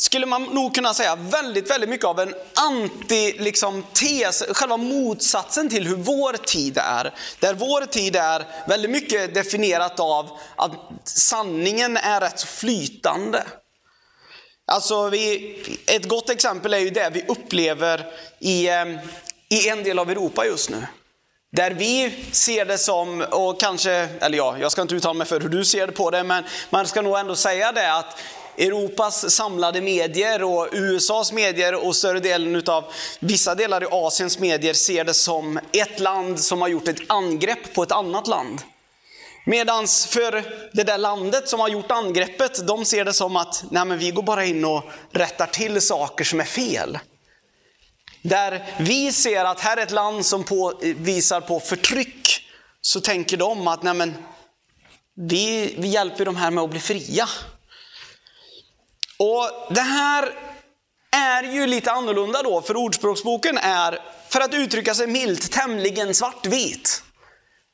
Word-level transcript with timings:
skulle 0.00 0.26
man 0.26 0.42
nog 0.42 0.74
kunna 0.74 0.94
säga, 0.94 1.16
väldigt, 1.16 1.70
väldigt 1.70 1.90
mycket 1.90 2.06
av 2.06 2.20
en 2.20 2.34
anti-tes, 2.54 3.40
liksom, 3.40 3.84
själva 4.52 4.76
motsatsen 4.76 5.68
till 5.68 5.86
hur 5.86 5.96
vår 5.96 6.32
tid 6.32 6.78
är. 6.78 7.14
Där 7.40 7.54
vår 7.54 7.86
tid 7.86 8.16
är 8.16 8.46
väldigt 8.68 8.90
mycket 8.90 9.34
definierat 9.34 10.00
av 10.00 10.38
att 10.56 10.72
sanningen 11.04 11.96
är 11.96 12.20
rätt 12.20 12.42
flytande. 12.42 13.44
Alltså 14.72 15.08
vi, 15.08 15.56
ett 15.86 16.08
gott 16.08 16.30
exempel 16.30 16.74
är 16.74 16.78
ju 16.78 16.90
det 16.90 17.10
vi 17.12 17.24
upplever 17.28 18.06
i, 18.38 18.68
eh, 18.68 18.84
i 19.48 19.68
en 19.68 19.82
del 19.84 19.98
av 19.98 20.10
Europa 20.10 20.46
just 20.46 20.70
nu. 20.70 20.86
Där 21.52 21.70
vi 21.70 22.24
ser 22.32 22.64
det 22.64 22.78
som, 22.78 23.24
och 23.30 23.60
kanske, 23.60 23.92
eller 23.92 24.38
ja, 24.38 24.56
jag 24.60 24.72
ska 24.72 24.82
inte 24.82 24.94
uttala 24.94 25.14
mig 25.14 25.26
för 25.26 25.40
hur 25.40 25.48
du 25.48 25.64
ser 25.64 25.86
det 25.86 25.92
på 25.92 26.10
det, 26.10 26.22
men 26.22 26.44
man 26.70 26.86
ska 26.86 27.02
nog 27.02 27.18
ändå 27.18 27.36
säga 27.36 27.72
det 27.72 27.94
att 27.94 28.18
Europas 28.60 29.34
samlade 29.34 29.80
medier 29.80 30.42
och 30.42 30.68
USAs 30.72 31.32
medier 31.32 31.86
och 31.86 31.96
större 31.96 32.20
delen 32.20 32.62
av 32.66 32.84
vissa 33.20 33.54
delar 33.54 33.82
i 33.82 33.86
Asiens 33.90 34.38
medier 34.38 34.74
ser 34.74 35.04
det 35.04 35.14
som 35.14 35.60
ett 35.72 36.00
land 36.00 36.40
som 36.40 36.60
har 36.60 36.68
gjort 36.68 36.88
ett 36.88 37.00
angrepp 37.06 37.74
på 37.74 37.82
ett 37.82 37.92
annat 37.92 38.26
land. 38.26 38.62
Medan 39.46 39.86
för 39.86 40.32
det 40.72 40.82
där 40.84 40.98
landet 40.98 41.48
som 41.48 41.60
har 41.60 41.68
gjort 41.68 41.90
angreppet, 41.90 42.66
de 42.66 42.84
ser 42.84 43.04
det 43.04 43.12
som 43.12 43.36
att 43.36 43.64
nej 43.70 43.84
men 43.84 43.98
vi 43.98 44.10
går 44.10 44.22
bara 44.22 44.44
in 44.44 44.64
och 44.64 44.82
rättar 45.12 45.46
till 45.46 45.80
saker 45.80 46.24
som 46.24 46.40
är 46.40 46.44
fel. 46.44 46.98
Där 48.22 48.66
vi 48.78 49.12
ser 49.12 49.44
att 49.44 49.60
här 49.60 49.76
är 49.76 49.82
ett 49.82 49.90
land 49.90 50.26
som 50.26 50.44
på, 50.44 50.72
visar 50.82 51.40
på 51.40 51.60
förtryck, 51.60 52.46
så 52.80 53.00
tänker 53.00 53.36
de 53.36 53.68
att 53.68 53.82
nej 53.82 53.94
men, 53.94 54.14
vi, 55.16 55.74
vi 55.78 55.88
hjälper 55.88 56.24
de 56.24 56.36
här 56.36 56.50
med 56.50 56.64
att 56.64 56.70
bli 56.70 56.80
fria. 56.80 57.28
Och 59.20 59.74
Det 59.74 59.80
här 59.80 60.32
är 61.12 61.42
ju 61.42 61.66
lite 61.66 61.92
annorlunda 61.92 62.42
då, 62.42 62.62
för 62.62 62.76
Ordspråksboken 62.76 63.58
är, 63.58 63.98
för 64.28 64.40
att 64.40 64.54
uttrycka 64.54 64.94
sig 64.94 65.06
milt, 65.06 65.52
tämligen 65.52 66.14
svartvit. 66.14 67.02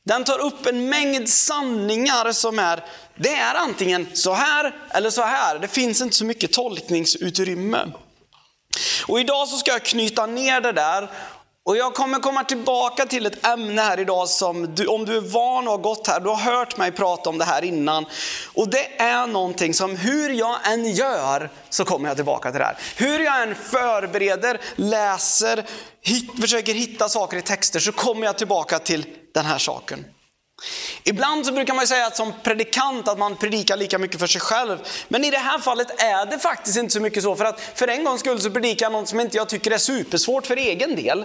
Den 0.04 0.24
tar 0.24 0.38
upp 0.38 0.66
en 0.66 0.88
mängd 0.88 1.28
sanningar 1.28 2.32
som 2.32 2.58
är, 2.58 2.84
det 3.16 3.34
är 3.34 3.54
antingen 3.54 4.06
så 4.12 4.32
här 4.32 4.74
eller 4.90 5.10
så 5.10 5.22
här. 5.22 5.58
Det 5.58 5.68
finns 5.68 6.00
inte 6.00 6.16
så 6.16 6.24
mycket 6.24 6.52
tolkningsutrymme. 6.52 7.86
Och 9.06 9.20
idag 9.20 9.48
så 9.48 9.56
ska 9.56 9.70
jag 9.70 9.82
knyta 9.82 10.26
ner 10.26 10.60
det 10.60 10.72
där 10.72 11.10
och 11.66 11.76
jag 11.76 11.94
kommer 11.94 12.18
komma 12.18 12.44
tillbaka 12.44 13.06
till 13.06 13.26
ett 13.26 13.46
ämne 13.46 13.82
här 13.82 14.00
idag 14.00 14.28
som, 14.28 14.74
du, 14.74 14.86
om 14.86 15.04
du 15.04 15.16
är 15.16 15.20
van 15.20 15.66
och 15.68 15.72
har 15.72 15.78
gått 15.78 16.06
här, 16.06 16.20
du 16.20 16.28
har 16.28 16.36
hört 16.36 16.76
mig 16.76 16.92
prata 16.92 17.30
om 17.30 17.38
det 17.38 17.44
här 17.44 17.64
innan. 17.64 18.06
Och 18.54 18.68
det 18.68 19.00
är 19.00 19.26
någonting 19.26 19.74
som 19.74 19.96
hur 19.96 20.30
jag 20.30 20.72
än 20.72 20.92
gör 20.92 21.50
så 21.70 21.84
kommer 21.84 22.08
jag 22.08 22.16
tillbaka 22.16 22.50
till 22.50 22.58
det 22.58 22.64
här. 22.64 22.76
Hur 22.96 23.20
jag 23.20 23.42
än 23.42 23.54
förbereder, 23.54 24.60
läser, 24.76 25.64
hit, 26.02 26.30
försöker 26.40 26.74
hitta 26.74 27.08
saker 27.08 27.36
i 27.36 27.42
texter 27.42 27.80
så 27.80 27.92
kommer 27.92 28.26
jag 28.26 28.38
tillbaka 28.38 28.78
till 28.78 29.06
den 29.34 29.44
här 29.44 29.58
saken. 29.58 30.04
Ibland 31.04 31.46
så 31.46 31.52
brukar 31.52 31.74
man 31.74 31.86
säga 31.86 32.06
att 32.06 32.16
som 32.16 32.32
predikant 32.42 33.08
att 33.08 33.18
man 33.18 33.36
predikar 33.36 33.76
lika 33.76 33.98
mycket 33.98 34.20
för 34.20 34.26
sig 34.26 34.40
själv. 34.40 34.78
Men 35.08 35.24
i 35.24 35.30
det 35.30 35.38
här 35.38 35.58
fallet 35.58 36.02
är 36.02 36.26
det 36.26 36.38
faktiskt 36.38 36.76
inte 36.76 36.92
så 36.92 37.00
mycket 37.00 37.22
så. 37.22 37.36
För 37.36 37.44
att 37.44 37.60
för 37.74 37.88
en 37.88 38.04
gångs 38.04 38.20
skull 38.20 38.40
så 38.40 38.50
predikar 38.50 38.86
jag 38.86 38.92
något 38.92 39.08
som 39.08 39.20
inte 39.20 39.36
jag 39.36 39.48
tycker 39.48 39.70
är 39.70 39.78
supersvårt 39.78 40.46
för 40.46 40.56
egen 40.56 40.96
del. 40.96 41.24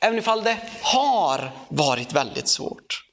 Även 0.00 0.18
ifall 0.18 0.44
det 0.44 0.58
har 0.82 1.50
varit 1.68 2.12
väldigt 2.12 2.48
svårt. 2.48 3.04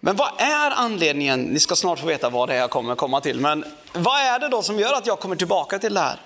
Men 0.00 0.16
vad 0.16 0.40
är 0.40 0.70
anledningen? 0.70 1.42
Ni 1.42 1.60
ska 1.60 1.76
snart 1.76 1.98
få 1.98 2.06
veta 2.06 2.30
vad 2.30 2.48
det 2.48 2.54
är 2.54 2.58
jag 2.58 2.70
kommer 2.70 2.94
komma 2.94 3.20
till. 3.20 3.40
Men 3.40 3.64
vad 3.92 4.20
är 4.20 4.38
det 4.38 4.48
då 4.48 4.62
som 4.62 4.78
gör 4.78 4.94
att 4.94 5.06
jag 5.06 5.20
kommer 5.20 5.36
tillbaka 5.36 5.78
till 5.78 5.94
det 5.94 6.00
här? 6.00 6.20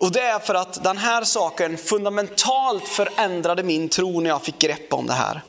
Och 0.00 0.12
det 0.12 0.20
är 0.20 0.38
för 0.38 0.54
att 0.54 0.84
den 0.84 0.98
här 0.98 1.24
saken 1.24 1.78
fundamentalt 1.78 2.88
förändrade 2.88 3.62
min 3.62 3.88
tro 3.88 4.20
när 4.20 4.30
jag 4.30 4.42
fick 4.42 4.58
grepp 4.58 4.92
om 4.92 5.06
det 5.06 5.12
här. 5.12 5.42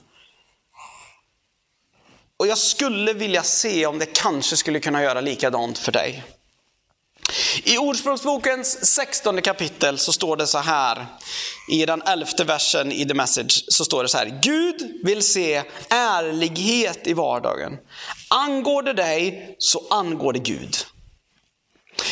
Och 2.38 2.48
jag 2.48 2.58
skulle 2.58 3.14
vilja 3.14 3.44
se 3.44 3.86
om 3.86 4.00
det 4.00 4.06
kanske 4.06 4.58
skulle 4.58 4.80
kunna 4.80 5.04
göra 5.04 5.22
likadant 5.22 5.78
för 5.78 5.92
dig. 5.92 6.24
I 7.64 7.78
Ordspråksbokens 7.78 8.86
16 8.86 9.42
kapitel 9.42 9.98
så 9.98 10.14
står 10.14 10.38
det 10.38 10.48
så 10.48 10.58
här, 10.58 11.06
i 11.68 11.86
den 11.86 12.02
elfte 12.02 12.44
versen 12.44 12.92
i 12.92 13.06
The 13.06 13.14
Message, 13.14 13.66
så 13.68 13.86
står 13.86 14.04
det 14.04 14.10
så 14.10 14.18
här. 14.18 14.40
Gud 14.42 15.00
vill 15.04 15.24
se 15.24 15.64
ärlighet 15.90 17.08
i 17.08 17.14
vardagen. 17.14 17.78
Angår 18.28 18.84
det 18.84 18.94
dig 18.94 19.56
så 19.60 19.84
angår 19.90 20.34
det 20.34 20.40
Gud. 20.40 20.78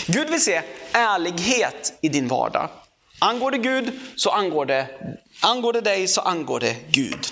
Gud 0.06 0.29
vill 0.29 0.41
se 0.41 0.62
ärlighet 0.91 1.94
i 2.02 2.09
din 2.09 2.28
vardag. 2.28 2.69
Angår 3.19 3.52
det 3.52 3.58
Gud 3.58 4.00
så 4.16 4.29
angår 4.29 4.66
det, 4.66 4.88
angår 5.41 5.73
det 5.73 5.81
dig 5.81 6.08
så 6.08 6.22
angår 6.22 6.59
det 6.59 6.75
Gud. 6.91 7.28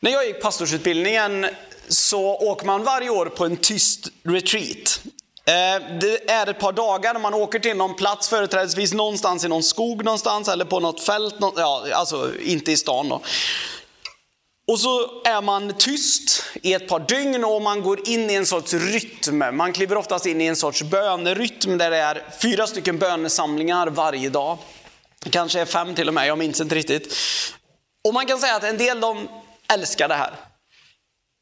När 0.00 0.10
jag 0.10 0.26
gick 0.26 0.42
pastorsutbildningen 0.42 1.46
så 1.88 2.34
åker 2.34 2.66
man 2.66 2.84
varje 2.84 3.10
år 3.10 3.26
på 3.26 3.44
en 3.44 3.56
tyst 3.56 4.08
retreat. 4.24 5.00
Eh, 5.48 5.98
det 6.00 6.30
är 6.30 6.46
ett 6.46 6.58
par 6.58 6.72
dagar 6.72 7.12
när 7.12 7.20
man 7.20 7.34
åker 7.34 7.58
till 7.58 7.76
någon 7.76 7.94
plats, 7.94 8.28
företrädesvis 8.28 8.92
någonstans 8.92 9.44
i 9.44 9.48
någon 9.48 9.62
skog 9.62 10.04
någonstans 10.04 10.48
eller 10.48 10.64
på 10.64 10.80
något 10.80 11.00
fält, 11.00 11.34
ja, 11.56 11.86
alltså 11.94 12.32
inte 12.40 12.72
i 12.72 12.76
stan. 12.76 13.08
Då. 13.08 13.22
Och 14.68 14.80
så 14.80 15.22
är 15.24 15.42
man 15.42 15.72
tyst 15.78 16.44
i 16.62 16.74
ett 16.74 16.88
par 16.88 17.00
dygn 17.00 17.44
och 17.44 17.62
man 17.62 17.82
går 17.82 18.08
in 18.08 18.30
i 18.30 18.34
en 18.34 18.46
sorts 18.46 18.74
rytm. 18.74 19.56
Man 19.56 19.72
kliver 19.72 19.96
oftast 19.96 20.26
in 20.26 20.40
i 20.40 20.46
en 20.46 20.56
sorts 20.56 20.82
bönerytm 20.82 21.78
där 21.78 21.90
det 21.90 21.96
är 21.96 22.24
fyra 22.42 22.66
stycken 22.66 22.98
bönesamlingar 22.98 23.86
varje 23.86 24.28
dag. 24.28 24.58
Det 25.24 25.30
kanske 25.30 25.60
är 25.60 25.64
fem 25.64 25.94
till 25.94 26.08
och 26.08 26.14
med, 26.14 26.26
jag 26.26 26.38
minns 26.38 26.60
inte 26.60 26.74
riktigt. 26.74 27.14
Och 28.08 28.14
man 28.14 28.26
kan 28.26 28.38
säga 28.38 28.56
att 28.56 28.64
en 28.64 28.78
del 28.78 29.00
de 29.00 29.28
älskar 29.72 30.08
det 30.08 30.14
här 30.14 30.47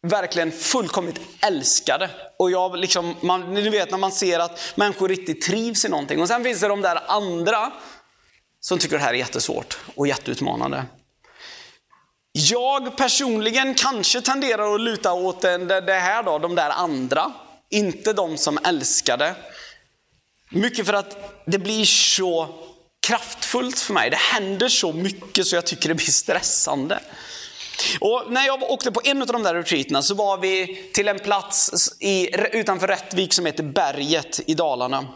verkligen 0.02 0.52
fullkomligt 0.52 1.20
älskade. 1.40 2.10
Och 2.38 2.50
jag 2.50 2.78
liksom, 2.78 3.14
man, 3.20 3.54
ni 3.54 3.68
vet 3.68 3.90
när 3.90 3.98
man 3.98 4.12
ser 4.12 4.38
att 4.38 4.72
människor 4.74 5.08
riktigt 5.08 5.42
trivs 5.42 5.84
i 5.84 5.88
någonting. 5.88 6.20
Och 6.20 6.28
sen 6.28 6.44
finns 6.44 6.60
det 6.60 6.68
de 6.68 6.80
där 6.80 7.02
andra 7.06 7.72
som 8.60 8.78
tycker 8.78 8.98
det 8.98 9.02
här 9.02 9.14
är 9.14 9.18
jättesvårt 9.18 9.78
och 9.94 10.06
jätteutmanande. 10.06 10.84
Jag 12.32 12.96
personligen 12.96 13.74
kanske 13.74 14.20
tenderar 14.20 14.74
att 14.74 14.80
luta 14.80 15.12
åt 15.12 15.40
det 15.42 16.00
här 16.00 16.22
då, 16.22 16.38
de 16.38 16.54
där 16.54 16.70
andra. 16.70 17.32
Inte 17.70 18.12
de 18.12 18.36
som 18.36 18.58
älskade. 18.64 19.34
Mycket 20.50 20.86
för 20.86 20.92
att 20.92 21.42
det 21.46 21.58
blir 21.58 21.84
så 21.84 22.48
kraftfullt 23.06 23.78
för 23.78 23.94
mig. 23.94 24.10
Det 24.10 24.16
händer 24.16 24.68
så 24.68 24.92
mycket 24.92 25.46
så 25.46 25.56
jag 25.56 25.66
tycker 25.66 25.88
det 25.88 25.94
blir 25.94 26.06
stressande. 26.06 26.98
Och 28.00 28.22
när 28.28 28.46
jag 28.46 28.62
åkte 28.62 28.92
på 28.92 29.00
en 29.04 29.22
av 29.22 29.28
de 29.28 29.42
där 29.42 29.54
retreaterna 29.54 30.02
så 30.02 30.14
var 30.14 30.38
vi 30.38 30.66
till 30.94 31.08
en 31.08 31.18
plats 31.18 31.92
i, 32.00 32.30
utanför 32.52 32.86
Rättvik 32.86 33.32
som 33.32 33.46
heter 33.46 33.62
Berget 33.62 34.40
i 34.46 34.54
Dalarna. 34.54 35.06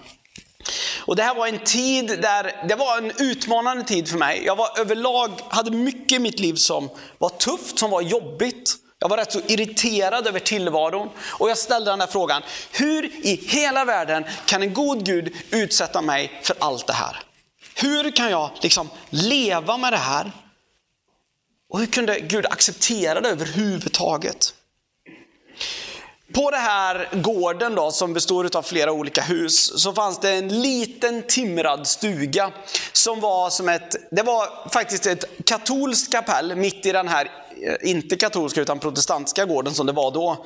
Och 0.99 1.17
det 1.17 1.23
här 1.23 1.35
var 1.35 1.47
en 1.47 1.59
tid 1.59 2.07
där, 2.07 2.67
det 2.69 2.75
var 2.75 2.99
en 2.99 3.13
utmanande 3.19 3.85
tid 3.85 4.09
för 4.09 4.19
mig. 4.19 4.43
Jag 4.45 4.57
var 4.57 4.81
överlag, 4.81 5.31
hade 5.49 5.71
mycket 5.71 6.13
i 6.13 6.19
mitt 6.19 6.41
liv 6.41 6.55
som 6.55 6.89
var 7.19 7.29
tufft, 7.29 7.79
som 7.79 7.91
var 7.91 8.01
jobbigt. 8.01 8.77
Jag 8.99 9.09
var 9.09 9.17
rätt 9.17 9.33
så 9.33 9.41
irriterad 9.47 10.27
över 10.27 10.41
tillvaron 10.41 11.09
och 11.21 11.51
jag 11.51 11.59
ställde 11.59 11.91
den 11.91 11.99
där 11.99 12.07
frågan. 12.07 12.43
Hur 12.73 13.27
i 13.27 13.47
hela 13.49 13.85
världen 13.85 14.25
kan 14.47 14.63
en 14.63 14.75
god 14.75 15.07
Gud 15.07 15.37
utsätta 15.51 16.03
mig 16.03 16.41
för 16.43 16.57
allt 16.59 16.87
det 16.87 16.93
här? 16.93 17.23
Hur 17.75 18.11
kan 18.11 18.31
jag 18.31 18.51
liksom 18.63 18.89
leva 19.11 19.77
med 19.77 19.93
det 19.93 19.97
här? 19.97 20.33
Och 21.71 21.79
hur 21.79 21.87
kunde 21.87 22.21
Gud 22.21 22.47
acceptera 22.47 23.21
det 23.21 23.29
överhuvudtaget? 23.29 24.55
På 26.35 26.51
den 26.51 26.61
här 26.61 27.09
gården 27.13 27.75
då, 27.75 27.91
som 27.91 28.13
består 28.13 28.57
av 28.57 28.63
flera 28.63 28.93
olika 28.93 29.23
hus, 29.23 29.83
så 29.83 29.93
fanns 29.93 30.21
det 30.21 30.31
en 30.31 30.63
liten 30.63 31.23
timrad 31.23 31.87
stuga. 31.87 32.53
Som 32.93 33.21
var 33.21 33.51
som 33.51 33.69
ett, 33.69 33.97
det 34.11 34.23
var 34.23 34.71
faktiskt 34.71 35.07
ett 35.07 35.25
katolskt 35.47 36.13
kapell 36.13 36.57
mitt 36.57 36.87
i 36.87 36.93
den 36.93 37.09
här, 37.09 37.31
eh, 37.63 37.91
inte 37.91 38.17
katolska 38.17 38.61
utan 38.61 38.79
protestantiska 38.79 39.45
gården 39.45 39.75
som 39.75 39.87
det 39.87 39.93
var 39.93 40.11
då. 40.11 40.45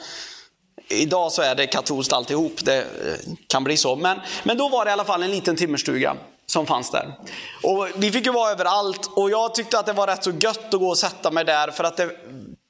Idag 0.89 1.33
så 1.33 1.43
är 1.43 1.55
det 1.55 1.67
katolskt 1.67 2.13
alltihop, 2.13 2.65
det 2.65 2.79
eh, 2.79 3.33
kan 3.47 3.65
bli 3.65 3.77
så. 3.77 3.97
Men, 3.97 4.21
men 4.43 4.57
då 4.57 4.69
var 4.69 4.85
det 4.85 4.89
i 4.89 4.93
alla 4.93 5.05
fall 5.05 5.23
en 5.23 5.31
liten 5.31 5.57
timmerstuga 5.57 6.17
som 6.47 6.67
fanns 6.67 6.91
där. 6.91 7.19
Och 7.63 7.89
vi 7.97 8.13
fick 8.13 8.27
ju 8.27 8.33
vara 8.33 8.51
överallt 8.51 9.11
och 9.17 9.31
jag 9.31 9.55
tyckte 9.55 9.79
att 9.79 9.87
det 9.87 9.93
var 9.93 10.07
rätt 10.07 10.25
så 10.25 10.31
gött 10.31 10.75
att 10.75 10.81
gå 10.81 10.89
och 10.89 10.99
sätta 10.99 11.31
mig 11.31 11.45
där 11.45 11.71
för 11.71 11.85
att 11.85 11.97
det, 11.97 12.11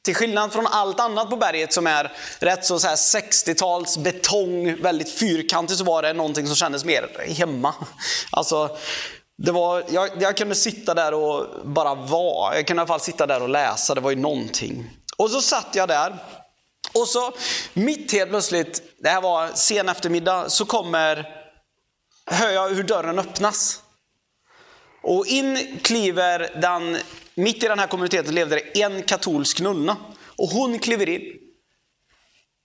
till 0.04 0.14
skillnad 0.14 0.52
från 0.52 0.66
allt 0.66 1.00
annat 1.00 1.30
på 1.30 1.36
berget 1.36 1.72
som 1.72 1.86
är 1.86 2.12
rätt 2.38 2.64
så, 2.64 2.78
så 2.78 2.88
60-tals 2.88 3.98
betong, 3.98 4.82
väldigt 4.82 5.18
fyrkantigt, 5.18 5.78
så 5.78 5.84
var 5.84 6.02
det 6.02 6.12
någonting 6.12 6.46
som 6.46 6.56
kändes 6.56 6.84
mer 6.84 7.32
hemma. 7.38 7.74
Alltså, 8.30 8.76
det 9.38 9.52
var, 9.52 9.84
jag, 9.88 10.10
jag 10.22 10.36
kunde 10.36 10.54
sitta 10.54 10.94
där 10.94 11.14
och 11.14 11.46
bara 11.64 11.94
vara. 11.94 12.56
Jag 12.56 12.66
kunde 12.66 12.80
i 12.80 12.82
alla 12.82 12.86
fall 12.86 13.00
sitta 13.00 13.26
där 13.26 13.42
och 13.42 13.48
läsa, 13.48 13.94
det 13.94 14.00
var 14.00 14.10
ju 14.10 14.16
någonting. 14.16 14.90
Och 15.16 15.30
så 15.30 15.40
satt 15.40 15.68
jag 15.72 15.88
där. 15.88 16.16
Och 16.92 17.08
så 17.08 17.32
mitt 17.72 18.12
helt 18.12 18.30
plötsligt, 18.30 18.82
det 18.98 19.08
här 19.08 19.20
var 19.20 19.48
sen 19.54 19.88
eftermiddag, 19.88 20.50
så 20.50 20.64
kommer, 20.64 21.43
hör 22.26 22.50
jag 22.50 22.68
hur 22.68 22.82
dörren 22.82 23.18
öppnas. 23.18 23.82
Och 25.02 25.26
in 25.26 25.78
kliver 25.82 26.60
den 26.60 26.98
mitt 27.34 27.64
i 27.64 27.68
den 27.68 27.78
här 27.78 27.86
kommuniteten 27.86 28.34
levde 28.34 28.54
det 28.54 28.82
en 28.82 29.02
katolsk 29.02 29.60
nunna. 29.60 29.96
Och 30.38 30.48
hon 30.48 30.78
kliver 30.78 31.08
in. 31.08 31.22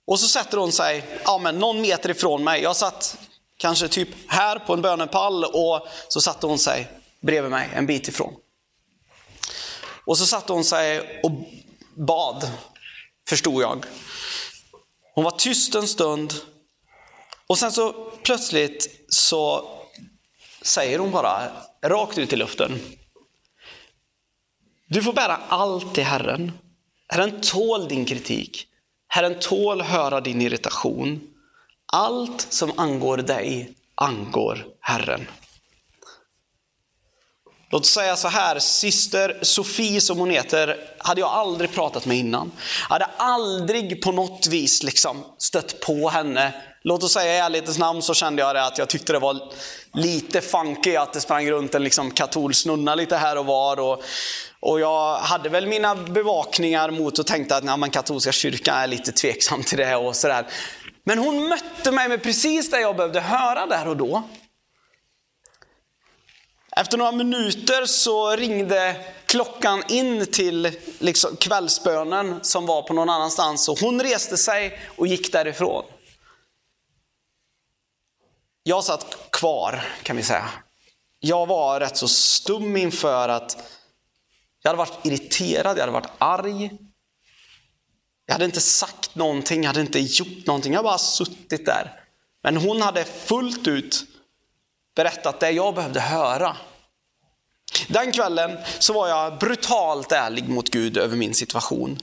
Och 0.06 0.20
så 0.20 0.28
sätter 0.28 0.58
hon 0.58 0.72
sig 0.72 1.04
ja, 1.24 1.38
men 1.38 1.58
någon 1.58 1.80
meter 1.80 2.10
ifrån 2.10 2.44
mig. 2.44 2.62
Jag 2.62 2.76
satt 2.76 3.18
kanske 3.56 3.88
typ 3.88 4.08
här 4.26 4.58
på 4.58 4.72
en 4.72 4.82
bönepall 4.82 5.44
och 5.44 5.86
så 6.08 6.20
satte 6.20 6.46
hon 6.46 6.58
sig 6.58 6.88
bredvid 7.20 7.50
mig 7.50 7.70
en 7.74 7.86
bit 7.86 8.08
ifrån. 8.08 8.34
Och 10.04 10.18
så 10.18 10.26
satte 10.26 10.52
hon 10.52 10.64
sig 10.64 11.20
och 11.22 11.30
bad, 11.94 12.50
förstod 13.28 13.62
jag. 13.62 13.86
Hon 15.14 15.24
var 15.24 15.30
tyst 15.30 15.74
en 15.74 15.88
stund 15.88 16.34
och 17.50 17.58
sen 17.58 17.72
så 17.72 17.92
plötsligt 18.22 19.04
så 19.08 19.68
säger 20.62 20.98
hon 20.98 21.10
bara 21.10 21.52
rakt 21.84 22.18
ut 22.18 22.32
i 22.32 22.36
luften. 22.36 22.80
Du 24.86 25.02
får 25.02 25.12
bära 25.12 25.36
allt 25.48 25.94
till 25.94 26.04
Herren. 26.04 26.52
Herren 27.08 27.40
tål 27.40 27.88
din 27.88 28.04
kritik. 28.04 28.66
Herren 29.08 29.38
tål 29.40 29.80
höra 29.80 30.20
din 30.20 30.42
irritation. 30.42 31.20
Allt 31.92 32.46
som 32.50 32.72
angår 32.78 33.16
dig 33.16 33.74
angår 33.94 34.66
Herren. 34.80 35.26
Låt 37.70 37.82
oss 37.82 37.90
säga 37.90 38.16
så 38.16 38.28
här, 38.28 38.58
syster 38.58 39.38
Sofie 39.42 40.00
som 40.00 40.18
hon 40.18 40.30
heter, 40.30 40.94
hade 40.98 41.20
jag 41.20 41.30
aldrig 41.30 41.72
pratat 41.72 42.06
med 42.06 42.16
innan. 42.16 42.52
Jag 42.88 42.94
hade 42.94 43.10
aldrig 43.16 44.02
på 44.02 44.12
något 44.12 44.46
vis 44.46 44.82
liksom 44.82 45.24
stött 45.38 45.80
på 45.80 46.08
henne. 46.08 46.69
Låt 46.82 47.02
oss 47.02 47.12
säga 47.12 47.34
i 47.34 47.38
ärlighetens 47.38 47.78
namn 47.78 48.02
så 48.02 48.14
kände 48.14 48.42
jag 48.42 48.54
det 48.54 48.64
att 48.64 48.78
jag 48.78 48.88
tyckte 48.88 49.12
det 49.12 49.18
var 49.18 49.52
lite 49.92 50.40
funky 50.40 50.96
att 50.96 51.12
det 51.12 51.20
sprang 51.20 51.50
runt 51.50 51.74
en 51.74 51.84
liksom 51.84 52.10
katolsk 52.10 52.66
nunna 52.66 52.94
lite 52.94 53.16
här 53.16 53.38
och 53.38 53.46
var. 53.46 53.80
Och, 53.80 54.02
och 54.60 54.80
jag 54.80 55.18
hade 55.18 55.48
väl 55.48 55.66
mina 55.66 55.94
bevakningar 55.94 56.90
mot 56.90 57.18
och 57.18 57.26
tänkte 57.26 57.56
att 57.56 57.64
nej, 57.64 57.90
katolska 57.90 58.32
kyrkan 58.32 58.76
är 58.76 58.86
lite 58.86 59.12
tveksam 59.12 59.62
till 59.62 59.78
det 59.78 59.96
och 59.96 60.16
sådär. 60.16 60.46
Men 61.04 61.18
hon 61.18 61.48
mötte 61.48 61.90
mig 61.90 62.08
med 62.08 62.22
precis 62.22 62.70
det 62.70 62.80
jag 62.80 62.96
behövde 62.96 63.20
höra 63.20 63.66
där 63.66 63.88
och 63.88 63.96
då. 63.96 64.22
Efter 66.76 66.98
några 66.98 67.12
minuter 67.12 67.86
så 67.86 68.36
ringde 68.36 68.96
klockan 69.26 69.82
in 69.88 70.26
till 70.26 70.72
liksom 70.98 71.36
kvällsbönen 71.36 72.38
som 72.42 72.66
var 72.66 72.82
på 72.82 72.94
någon 72.94 73.10
annanstans 73.10 73.68
och 73.68 73.78
hon 73.78 74.02
reste 74.02 74.36
sig 74.36 74.80
och 74.96 75.06
gick 75.06 75.32
därifrån. 75.32 75.84
Jag 78.62 78.84
satt 78.84 79.30
kvar 79.30 79.84
kan 80.02 80.16
vi 80.16 80.22
säga. 80.22 80.50
Jag 81.20 81.46
var 81.46 81.80
rätt 81.80 81.96
så 81.96 82.08
stum 82.08 82.76
inför 82.76 83.28
att 83.28 83.56
jag 84.62 84.68
hade 84.68 84.78
varit 84.78 85.06
irriterad, 85.06 85.76
jag 85.76 85.82
hade 85.82 85.92
varit 85.92 86.10
arg. 86.18 86.70
Jag 88.26 88.34
hade 88.34 88.44
inte 88.44 88.60
sagt 88.60 89.14
någonting, 89.14 89.62
jag 89.62 89.68
hade 89.68 89.80
inte 89.80 89.98
gjort 90.00 90.46
någonting, 90.46 90.72
jag 90.72 90.78
hade 90.78 90.86
bara 90.86 90.98
suttit 90.98 91.66
där. 91.66 92.00
Men 92.42 92.56
hon 92.56 92.82
hade 92.82 93.04
fullt 93.04 93.66
ut 93.66 94.04
berättat 94.96 95.40
det 95.40 95.50
jag 95.50 95.74
behövde 95.74 96.00
höra. 96.00 96.56
Den 97.88 98.12
kvällen 98.12 98.58
så 98.78 98.92
var 98.92 99.08
jag 99.08 99.38
brutalt 99.38 100.12
ärlig 100.12 100.48
mot 100.48 100.70
Gud 100.70 100.96
över 100.96 101.16
min 101.16 101.34
situation. 101.34 101.98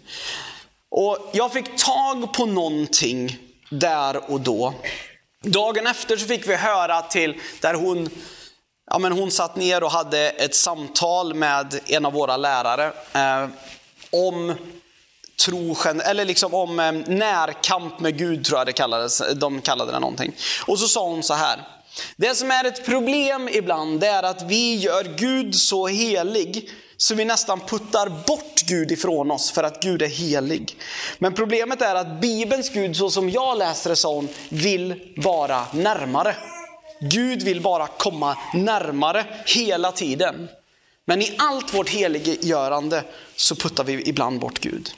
Och 0.89 1.29
jag 1.33 1.53
fick 1.53 1.83
tag 1.85 2.33
på 2.33 2.45
någonting 2.45 3.37
där 3.69 4.31
och 4.31 4.41
då. 4.41 4.73
Dagen 5.47 5.87
efter 5.87 6.17
så 6.17 6.25
fick 6.25 6.47
vi 6.47 6.55
höra 6.55 7.01
till 7.01 7.35
där 7.61 7.73
hon 7.73 8.09
Ja, 8.91 8.99
men 8.99 9.11
hon 9.11 9.31
satt 9.31 9.55
ner 9.55 9.83
och 9.83 9.91
hade 9.91 10.29
ett 10.29 10.55
samtal 10.55 11.33
med 11.33 11.79
en 11.85 12.05
av 12.05 12.13
våra 12.13 12.37
lärare 12.37 12.91
eh, 13.13 13.49
om 14.11 14.55
tro, 15.45 15.75
eller 16.05 16.25
liksom 16.25 16.53
om 16.53 16.79
eh, 16.79 16.91
närkamp 16.91 17.99
med 17.99 18.17
Gud 18.17 18.45
tror 18.45 18.59
jag 18.59 18.67
det 18.67 18.73
kallades. 18.73 19.21
De 19.35 19.61
kallade 19.61 19.91
det 19.91 19.99
någonting. 19.99 20.33
Och 20.67 20.79
så 20.79 20.87
sa 20.87 21.09
hon 21.09 21.23
så 21.23 21.33
här. 21.33 21.67
Det 22.15 22.35
som 22.35 22.51
är 22.51 22.65
ett 22.65 22.85
problem 22.85 23.49
ibland 23.51 23.99
det 23.99 24.07
är 24.07 24.23
att 24.23 24.41
vi 24.41 24.75
gör 24.75 25.03
Gud 25.03 25.55
så 25.55 25.87
helig 25.87 26.69
så 26.97 27.15
vi 27.15 27.25
nästan 27.25 27.59
puttar 27.59 28.09
bort 28.27 28.61
Gud 28.67 28.91
ifrån 28.91 29.31
oss 29.31 29.51
för 29.51 29.63
att 29.63 29.81
Gud 29.81 30.01
är 30.01 30.07
helig. 30.07 30.75
Men 31.19 31.33
problemet 31.33 31.81
är 31.81 31.95
att 31.95 32.21
Bibelns 32.21 32.69
Gud, 32.69 32.97
så 32.97 33.09
som 33.09 33.29
jag 33.29 33.57
läser 33.57 33.89
det, 33.89 33.95
sa 33.95 34.13
hon, 34.13 34.27
vill 34.49 35.13
vara 35.17 35.65
närmare. 35.73 36.35
Gud 36.99 37.43
vill 37.43 37.61
bara 37.61 37.87
komma 37.87 38.37
närmare 38.53 39.25
hela 39.45 39.91
tiden. 39.91 40.49
Men 41.05 41.21
i 41.21 41.35
allt 41.37 41.73
vårt 41.73 41.89
heliggörande 41.89 43.03
så 43.35 43.55
puttar 43.55 43.83
vi 43.83 44.09
ibland 44.09 44.39
bort 44.39 44.59
Gud. 44.59 44.89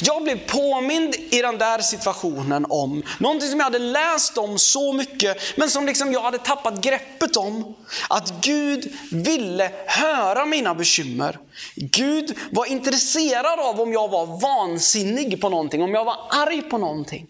Jag 0.00 0.22
blev 0.22 0.46
påmind 0.46 1.14
i 1.14 1.42
den 1.42 1.58
där 1.58 1.78
situationen 1.78 2.66
om 2.68 3.02
någonting 3.18 3.48
som 3.48 3.58
jag 3.58 3.64
hade 3.64 3.78
läst 3.78 4.38
om 4.38 4.58
så 4.58 4.92
mycket, 4.92 5.56
men 5.56 5.70
som 5.70 5.86
liksom 5.86 6.12
jag 6.12 6.20
hade 6.20 6.38
tappat 6.38 6.80
greppet 6.80 7.36
om. 7.36 7.76
Att 8.08 8.32
Gud 8.40 8.92
ville 9.10 9.72
höra 9.86 10.46
mina 10.46 10.74
bekymmer. 10.74 11.38
Gud 11.76 12.38
var 12.50 12.66
intresserad 12.66 13.60
av 13.60 13.80
om 13.80 13.92
jag 13.92 14.08
var 14.08 14.26
vansinnig 14.40 15.40
på 15.40 15.48
någonting, 15.48 15.82
om 15.82 15.94
jag 15.94 16.04
var 16.04 16.16
arg 16.30 16.62
på 16.62 16.78
någonting. 16.78 17.26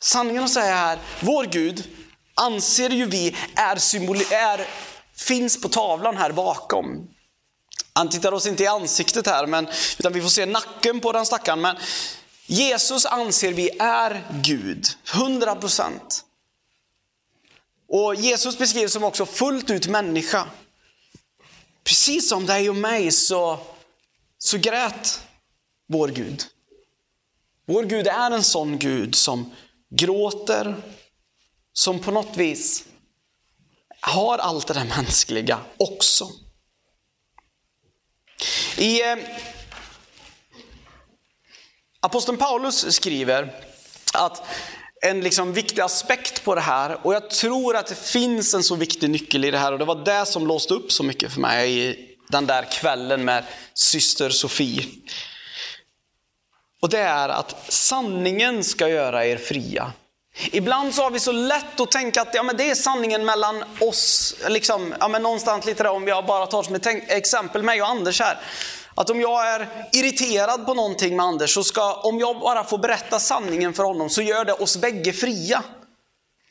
Sanningen 0.00 0.44
att 0.44 0.50
säga 0.50 0.74
här, 0.74 0.98
vår 1.20 1.44
Gud 1.44 1.84
anser 2.34 2.90
ju 2.90 3.06
vi 3.06 3.36
är, 3.54 3.76
symbol 3.76 4.16
är 4.16 4.66
finns 5.16 5.60
på 5.60 5.68
tavlan 5.68 6.16
här 6.16 6.32
bakom. 6.32 7.08
Han 7.96 8.08
tittar 8.08 8.32
oss 8.32 8.46
inte 8.46 8.62
i 8.62 8.66
ansiktet 8.66 9.26
här, 9.26 9.46
men, 9.46 9.68
utan 9.98 10.12
vi 10.12 10.20
får 10.22 10.28
se 10.28 10.46
nacken 10.46 11.00
på 11.00 11.12
den 11.12 11.26
stackaren. 11.26 11.60
Men 11.60 11.76
Jesus 12.46 13.06
anser 13.06 13.52
vi 13.52 13.70
är 13.78 14.26
Gud, 14.42 14.86
100 15.14 15.54
procent. 15.54 16.24
Och 17.88 18.14
Jesus 18.14 18.58
beskrivs 18.58 18.92
som 18.92 19.04
också 19.04 19.26
fullt 19.26 19.70
ut 19.70 19.86
människa. 19.86 20.48
Precis 21.84 22.28
som 22.28 22.46
dig 22.46 22.70
och 22.70 22.76
mig 22.76 23.12
så, 23.12 23.58
så 24.38 24.58
grät 24.58 25.20
vår 25.88 26.08
Gud. 26.08 26.44
Vår 27.66 27.84
Gud 27.84 28.06
är 28.06 28.30
en 28.30 28.44
sån 28.44 28.78
Gud 28.78 29.14
som 29.14 29.54
gråter, 29.90 30.76
som 31.72 31.98
på 31.98 32.10
något 32.10 32.36
vis 32.36 32.84
har 34.00 34.38
allt 34.38 34.66
det 34.66 34.74
där 34.74 34.84
mänskliga 34.84 35.60
också. 35.76 36.30
I 38.76 39.02
eh, 39.02 39.16
Aposteln 42.00 42.38
Paulus 42.38 42.94
skriver 42.94 43.54
att 44.12 44.42
en 45.00 45.20
liksom 45.20 45.52
viktig 45.52 45.80
aspekt 45.82 46.44
på 46.44 46.54
det 46.54 46.60
här, 46.60 47.06
och 47.06 47.14
jag 47.14 47.30
tror 47.30 47.76
att 47.76 47.86
det 47.86 47.94
finns 47.94 48.54
en 48.54 48.62
så 48.62 48.74
viktig 48.74 49.10
nyckel 49.10 49.44
i 49.44 49.50
det 49.50 49.58
här, 49.58 49.72
och 49.72 49.78
det 49.78 49.84
var 49.84 50.04
det 50.04 50.26
som 50.26 50.46
låste 50.46 50.74
upp 50.74 50.92
så 50.92 51.02
mycket 51.02 51.32
för 51.32 51.40
mig 51.40 51.78
i 51.78 52.16
den 52.28 52.46
där 52.46 52.72
kvällen 52.72 53.24
med 53.24 53.44
syster 53.74 54.30
Sofie. 54.30 54.84
Och 56.80 56.88
det 56.88 56.98
är 56.98 57.28
att 57.28 57.72
sanningen 57.72 58.64
ska 58.64 58.88
göra 58.88 59.26
er 59.26 59.36
fria. 59.36 59.92
Ibland 60.38 60.94
så 60.94 61.02
har 61.02 61.10
vi 61.10 61.20
så 61.20 61.32
lätt 61.32 61.80
att 61.80 61.90
tänka 61.90 62.22
att 62.22 62.34
ja, 62.34 62.42
men 62.42 62.56
det 62.56 62.70
är 62.70 62.74
sanningen 62.74 63.24
mellan 63.24 63.64
oss, 63.80 64.34
liksom, 64.48 64.94
ja, 65.00 65.08
men 65.08 65.22
någonstans 65.22 65.66
lite 65.66 65.82
där, 65.82 65.90
om 65.90 66.08
jag 66.08 66.26
bara 66.26 66.46
tar 66.46 66.62
som 66.62 66.74
ett 66.74 66.86
exempel 67.08 67.62
mig 67.62 67.82
och 67.82 67.88
Anders 67.88 68.20
här. 68.20 68.38
Att 68.94 69.10
om 69.10 69.20
jag 69.20 69.48
är 69.48 69.88
irriterad 69.92 70.66
på 70.66 70.74
någonting 70.74 71.16
med 71.16 71.26
Anders, 71.26 71.54
så 71.54 71.64
ska, 71.64 71.94
om 71.94 72.18
jag 72.18 72.40
bara 72.40 72.64
får 72.64 72.78
berätta 72.78 73.20
sanningen 73.20 73.74
för 73.74 73.82
honom 73.82 74.10
så 74.10 74.22
gör 74.22 74.44
det 74.44 74.52
oss 74.52 74.76
bägge 74.76 75.12
fria. 75.12 75.62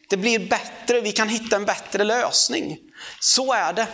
Det 0.10 0.18
blir 0.18 0.40
bättre, 0.50 1.02
vi 1.02 1.12
kan 1.12 1.30
hitta 1.30 1.56
en 1.56 1.66
bättre 1.66 2.04
lösning. 2.04 2.78
Så 3.20 3.54
är 3.54 3.74
det. 3.74 3.88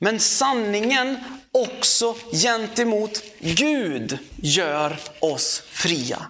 Men 0.00 0.20
sanningen 0.20 1.18
också 1.52 2.14
gentemot 2.32 3.22
Gud 3.38 4.18
gör 4.36 4.96
oss 5.20 5.62
fria. 5.70 6.26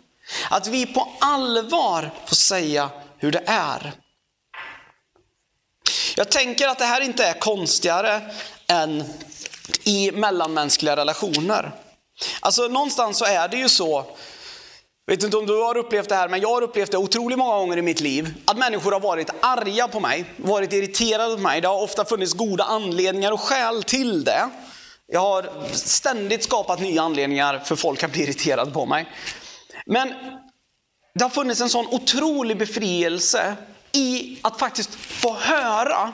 Att 0.50 0.66
vi 0.66 0.86
på 0.86 1.08
allvar 1.20 2.10
får 2.26 2.36
säga 2.36 2.90
hur 3.20 3.32
det 3.32 3.42
är. 3.46 3.92
Jag 6.16 6.30
tänker 6.30 6.68
att 6.68 6.78
det 6.78 6.84
här 6.84 7.00
inte 7.00 7.24
är 7.24 7.32
konstigare 7.32 8.20
än 8.68 9.04
i 9.84 10.10
mellanmänskliga 10.10 10.96
relationer. 10.96 11.72
Alltså 12.40 12.68
någonstans 12.68 13.18
så 13.18 13.24
är 13.24 13.48
det 13.48 13.56
ju 13.56 13.68
så, 13.68 14.06
jag 15.06 15.16
vet 15.16 15.24
inte 15.24 15.36
om 15.36 15.46
du 15.46 15.62
har 15.62 15.76
upplevt 15.76 16.08
det 16.08 16.14
här, 16.14 16.28
men 16.28 16.40
jag 16.40 16.48
har 16.48 16.62
upplevt 16.62 16.90
det 16.90 16.98
otroligt 16.98 17.38
många 17.38 17.56
gånger 17.56 17.76
i 17.76 17.82
mitt 17.82 18.00
liv. 18.00 18.34
Att 18.44 18.58
människor 18.58 18.92
har 18.92 19.00
varit 19.00 19.30
arga 19.40 19.88
på 19.88 20.00
mig, 20.00 20.24
varit 20.36 20.72
irriterade 20.72 21.34
på 21.34 21.40
mig. 21.40 21.60
Det 21.60 21.68
har 21.68 21.82
ofta 21.82 22.04
funnits 22.04 22.34
goda 22.34 22.64
anledningar 22.64 23.32
och 23.32 23.40
skäl 23.40 23.82
till 23.82 24.24
det. 24.24 24.50
Jag 25.06 25.20
har 25.20 25.50
ständigt 25.72 26.44
skapat 26.44 26.80
nya 26.80 27.02
anledningar 27.02 27.58
för 27.58 27.76
folk 27.76 28.02
att 28.02 28.12
bli 28.12 28.22
irriterade 28.22 28.70
på 28.70 28.86
mig. 28.86 29.08
Men 29.86 30.14
det 31.14 31.24
har 31.24 31.30
funnits 31.30 31.60
en 31.60 31.70
sån 31.70 31.86
otrolig 31.86 32.58
befrielse 32.58 33.56
i 33.92 34.38
att 34.42 34.58
faktiskt 34.58 34.94
få 34.94 35.34
höra 35.34 36.12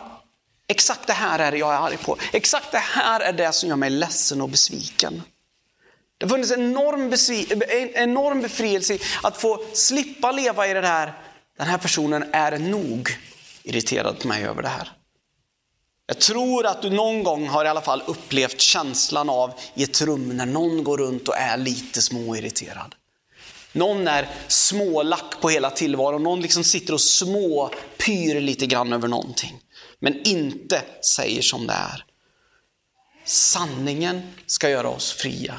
exakt 0.69 1.07
det 1.07 1.12
här 1.12 1.38
är 1.38 1.53
det 1.53 1.59
jag 1.59 1.75
är 1.75 1.79
arg 1.79 1.97
på. 1.97 2.17
Exakt 2.33 2.73
det 2.73 2.79
här 2.79 3.21
är 3.21 3.33
det 3.33 3.53
som 3.53 3.69
gör 3.69 3.76
mig 3.76 3.91
ledsen 3.91 4.41
och 4.41 4.49
besviken. 4.49 5.23
Det 6.19 6.26
har 6.26 6.31
funnits 6.31 6.53
en 6.53 6.62
enorm, 6.62 7.12
en 7.69 7.88
enorm 7.95 8.41
befrielse 8.41 8.95
i 8.95 9.00
att 9.23 9.37
få 9.37 9.65
slippa 9.73 10.33
leva 10.33 10.67
i 10.67 10.75
det 10.75 10.81
där, 10.81 11.15
den 11.59 11.67
här 11.67 11.79
personen 11.79 12.25
är 12.33 12.59
nog 12.59 13.19
irriterad 13.62 14.19
på 14.19 14.29
mig 14.29 14.45
över 14.45 14.62
det 14.62 14.69
här. 14.69 14.93
Jag 16.07 16.21
tror 16.21 16.67
att 16.67 16.83
du 16.83 16.91
någon 16.91 17.25
gång 17.25 17.49
har 17.49 17.65
i 17.65 17.69
alla 17.69 17.81
fall 17.81 18.03
upplevt 18.07 18.61
känslan 18.61 19.31
av 19.31 19.53
i 19.75 19.83
ett 19.83 20.00
rum 20.00 20.37
när 20.37 20.47
någon 20.47 20.85
går 20.85 20.99
runt 20.99 21.29
och 21.29 21.37
är 21.37 21.57
lite 21.57 22.03
småirriterad. 22.03 22.95
Någon 23.76 24.09
är 24.09 24.28
smålack 24.49 25.40
på 25.40 25.49
hela 25.49 25.71
tillvaron, 25.71 26.23
någon 26.23 26.40
liksom 26.40 26.64
sitter 26.64 26.95
och 26.95 27.00
småpyr 27.00 28.40
lite 28.40 28.66
grann 28.66 28.92
över 28.92 29.09
någonting. 29.09 29.61
Men 29.99 30.26
inte 30.26 30.83
säger 31.16 31.42
som 31.42 31.66
det 31.66 31.73
är. 31.73 32.04
Sanningen 33.25 34.23
ska 34.47 34.71
göra 34.71 34.88
oss 34.88 35.12
fria. 35.12 35.54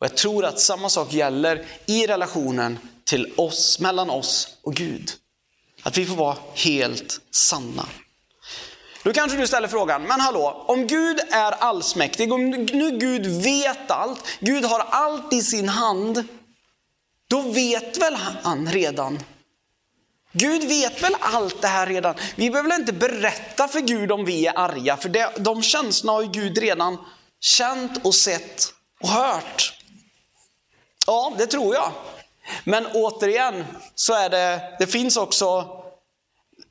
Och 0.00 0.06
jag 0.06 0.16
tror 0.16 0.44
att 0.44 0.60
samma 0.60 0.88
sak 0.88 1.12
gäller 1.12 1.64
i 1.86 2.06
relationen 2.06 2.78
till 3.04 3.32
oss, 3.36 3.78
mellan 3.78 4.10
oss 4.10 4.48
och 4.62 4.74
Gud. 4.74 5.10
Att 5.82 5.98
vi 5.98 6.06
får 6.06 6.16
vara 6.16 6.36
helt 6.54 7.20
sanna. 7.30 7.86
Då 9.04 9.12
kanske 9.12 9.38
du 9.38 9.46
ställer 9.46 9.68
frågan, 9.68 10.02
men 10.02 10.20
hallå, 10.20 10.64
om 10.68 10.86
Gud 10.86 11.20
är 11.30 11.52
allsmäktig, 11.52 12.32
om 12.32 12.50
nu 12.50 12.98
Gud 12.98 13.26
vet 13.26 13.90
allt, 13.90 14.24
Gud 14.40 14.64
har 14.64 14.80
allt 14.80 15.32
i 15.32 15.42
sin 15.42 15.68
hand, 15.68 16.24
då 17.32 17.40
vet 17.40 17.98
väl 17.98 18.14
han 18.14 18.72
redan? 18.72 19.18
Gud 20.32 20.64
vet 20.64 21.02
väl 21.02 21.16
allt 21.20 21.62
det 21.62 21.68
här 21.68 21.86
redan? 21.86 22.14
Vi 22.36 22.50
behöver 22.50 22.70
väl 22.70 22.80
inte 22.80 22.92
berätta 22.92 23.68
för 23.68 23.80
Gud 23.80 24.12
om 24.12 24.24
vi 24.24 24.46
är 24.46 24.58
arga, 24.58 24.96
för 24.96 25.08
det, 25.08 25.32
de 25.36 25.62
känslorna 25.62 26.12
har 26.12 26.22
ju 26.22 26.28
Gud 26.28 26.58
redan 26.58 26.98
känt 27.40 28.06
och 28.06 28.14
sett 28.14 28.74
och 29.00 29.08
hört. 29.08 29.72
Ja, 31.06 31.32
det 31.38 31.46
tror 31.46 31.74
jag. 31.74 31.92
Men 32.64 32.86
återigen 32.86 33.64
så 33.94 34.14
är 34.14 34.30
det, 34.30 34.76
det 34.78 34.86
finns 34.86 35.16
också 35.16 35.66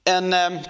en 0.03 0.34
eh, 0.34 0.62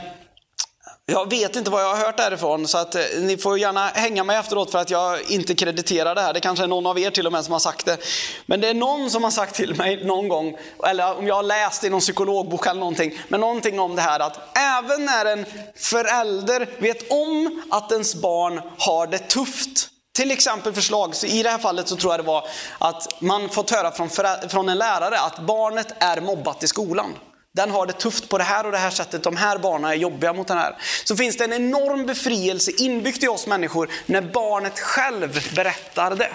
jag 1.05 1.29
vet 1.29 1.55
inte 1.55 1.71
vad 1.71 1.83
jag 1.83 1.95
har 1.95 2.05
hört 2.05 2.17
därifrån, 2.17 2.67
så 2.67 2.77
att 2.77 2.95
eh, 2.95 3.01
ni 3.19 3.37
får 3.37 3.59
gärna 3.59 3.87
hänga 3.87 4.23
mig 4.23 4.37
efteråt 4.37 4.71
för 4.71 4.79
att 4.79 4.89
jag 4.89 5.31
inte 5.31 5.55
krediterar 5.55 6.15
det 6.15 6.21
här. 6.21 6.33
Det 6.33 6.39
kanske 6.39 6.63
är 6.63 6.67
någon 6.67 6.85
av 6.85 6.99
er 6.99 7.11
till 7.11 7.27
och 7.27 7.31
med 7.31 7.45
som 7.45 7.51
har 7.51 7.59
sagt 7.59 7.85
det. 7.85 7.97
Men 8.45 8.61
det 8.61 8.67
är 8.67 8.73
någon 8.73 9.09
som 9.09 9.23
har 9.23 9.31
sagt 9.31 9.55
till 9.55 9.75
mig 9.75 10.05
någon 10.05 10.27
gång, 10.27 10.57
eller 10.87 11.17
om 11.17 11.27
jag 11.27 11.35
har 11.35 11.43
läst 11.43 11.83
i 11.83 11.89
någon 11.89 11.99
psykologbok 11.99 12.67
eller 12.67 12.79
någonting, 12.79 13.19
men 13.27 13.41
någonting 13.41 13.79
om 13.79 13.95
det 13.95 14.01
här 14.01 14.19
att 14.19 14.57
även 14.57 15.05
när 15.05 15.25
en 15.25 15.45
förälder 15.75 16.69
vet 16.77 17.11
om 17.11 17.61
att 17.71 17.91
ens 17.91 18.15
barn 18.15 18.61
har 18.77 19.07
det 19.07 19.17
tufft, 19.17 19.87
till 20.13 20.31
exempel 20.31 20.73
förslag, 20.73 21.15
så 21.15 21.25
i 21.25 21.43
det 21.43 21.49
här 21.49 21.57
fallet 21.57 21.87
så 21.87 21.95
tror 21.95 22.13
jag 22.13 22.19
det 22.19 22.27
var 22.27 22.47
att 22.79 23.21
man 23.21 23.49
fått 23.49 23.69
höra 23.69 23.91
från, 23.91 24.09
från 24.49 24.69
en 24.69 24.77
lärare 24.77 25.19
att 25.19 25.39
barnet 25.39 25.93
är 25.99 26.21
mobbat 26.21 26.63
i 26.63 26.67
skolan. 26.67 27.13
Den 27.53 27.71
har 27.71 27.85
det 27.85 27.93
tufft 27.93 28.29
på 28.29 28.37
det 28.37 28.43
här 28.43 28.65
och 28.65 28.71
det 28.71 28.77
här 28.77 28.89
sättet, 28.89 29.23
de 29.23 29.37
här 29.37 29.57
barnen 29.57 29.91
är 29.91 29.95
jobbiga 29.95 30.33
mot 30.33 30.47
den 30.47 30.57
här. 30.57 30.75
Så 31.05 31.15
finns 31.15 31.37
det 31.37 31.43
en 31.43 31.53
enorm 31.53 32.05
befrielse 32.05 32.71
inbyggt 32.77 33.23
i 33.23 33.27
oss 33.27 33.47
människor 33.47 33.89
när 34.05 34.21
barnet 34.21 34.79
själv 34.79 35.53
berättar 35.55 36.15
det. 36.15 36.31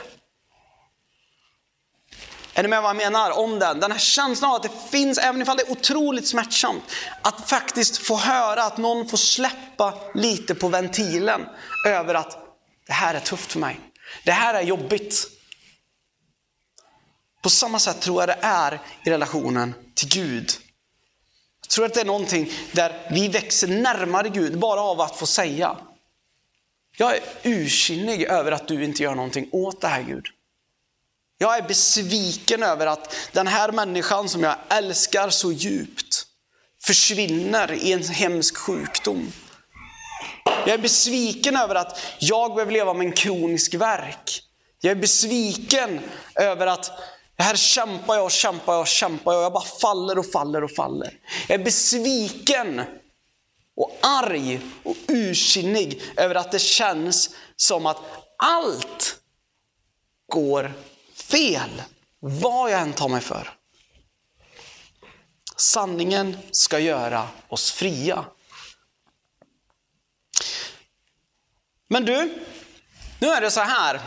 Är 2.54 2.62
ni 2.62 2.68
med 2.68 2.82
vad 2.82 2.88
jag 2.88 2.96
menar 2.96 3.30
om 3.30 3.58
den? 3.58 3.80
Den 3.80 3.92
här 3.92 3.99
känslan 3.99 4.50
av 4.50 4.56
att 4.56 4.62
det 4.62 4.90
finns, 4.90 5.18
även 5.18 5.42
ifall 5.42 5.56
det 5.56 5.62
är 5.62 5.70
otroligt 5.70 6.28
smärtsamt, 6.28 6.82
att 7.23 7.50
faktiskt 7.50 7.99
få 7.99 8.16
höra 8.16 8.64
att 8.64 8.76
någon 8.76 9.08
får 9.08 9.16
släppa 9.16 9.94
lite 10.14 10.54
på 10.54 10.68
ventilen 10.68 11.46
över 11.87 12.14
att 12.14 12.38
det 12.87 12.92
här 12.92 13.14
är 13.14 13.20
tufft 13.20 13.52
för 13.52 13.58
mig. 13.58 13.80
Det 14.25 14.32
här 14.32 14.54
är 14.54 14.62
jobbigt. 14.62 15.26
På 17.42 17.50
samma 17.50 17.78
sätt 17.78 18.00
tror 18.00 18.23
jag 18.23 18.28
det 18.28 18.38
är 18.40 18.80
i 19.04 19.11
relationen 19.11 19.75
till 19.94 20.08
Gud. 20.08 20.52
Jag 21.66 21.70
tror 21.70 21.87
att 21.87 21.94
det 21.94 22.00
är 22.00 22.04
någonting 22.04 22.50
där 22.73 23.08
vi 23.11 23.28
växer 23.28 23.68
närmare 23.68 24.28
Gud 24.28 24.58
bara 24.58 24.80
av 24.80 25.00
att 25.00 25.16
få 25.16 25.26
säga. 25.26 25.76
Jag 26.96 27.16
är 27.16 27.23
ursinnig 27.42 28.23
över 28.23 28.52
att 28.52 28.68
du 28.68 28.85
inte 28.85 29.02
gör 29.02 29.14
någonting 29.14 29.49
åt 29.52 29.80
det 29.80 29.88
här 29.88 30.02
Gud. 30.02 30.26
Jag 31.38 31.58
är 31.58 31.62
besviken 31.62 32.62
över 32.62 32.87
att 32.87 33.14
den 33.32 33.46
här 33.46 33.73
människan 33.73 34.28
som 34.28 34.42
jag 34.42 34.56
älskar 34.68 35.30
så 35.30 35.52
djupt 35.52 36.26
försvinner 36.82 37.73
i 37.73 37.92
en 37.92 38.02
hemsk 38.02 38.56
sjukdom. 38.56 39.32
Jag 40.44 40.75
är 40.75 40.78
besviken 40.78 41.56
över 41.56 41.75
att 41.75 42.00
jag 42.18 42.54
behöver 42.54 42.73
leva 42.73 42.94
med 42.94 43.06
en 43.06 43.12
kronisk 43.12 43.75
verk. 43.75 44.42
Jag 44.80 44.90
är 44.90 45.00
besviken 45.00 46.00
över 46.35 46.66
att 46.66 46.90
här 47.44 47.56
kämpar 47.56 48.14
jag, 48.14 48.32
kämpar 48.32 48.74
jag, 48.74 48.88
kämpar 48.88 49.32
jag. 49.32 49.42
Jag 49.42 49.52
bara 49.52 49.64
faller 49.64 50.18
och 50.18 50.26
faller 50.26 50.64
och 50.64 50.70
faller. 50.70 51.18
Jag 51.48 51.60
är 51.60 51.64
besviken 51.64 52.82
och 53.76 53.98
arg 54.02 54.60
och 54.82 54.96
ursinnig 55.08 56.02
över 56.16 56.34
att 56.34 56.52
det 56.52 56.58
känns 56.58 57.30
som 57.56 57.86
att 57.86 57.98
allt 58.38 59.20
går 60.32 60.72
fel. 61.14 61.82
Vad 62.20 62.70
jag 62.70 62.80
än 62.80 62.92
tar 62.92 63.08
mig 63.08 63.20
för. 63.20 63.52
Sanningen 65.56 66.38
ska 66.50 66.78
göra 66.78 67.28
oss 67.48 67.72
fria. 67.72 68.24
Men 71.88 72.04
du, 72.04 72.44
nu 73.20 73.28
är 73.28 73.40
det 73.40 73.50
så 73.50 73.60
här. 73.60 74.00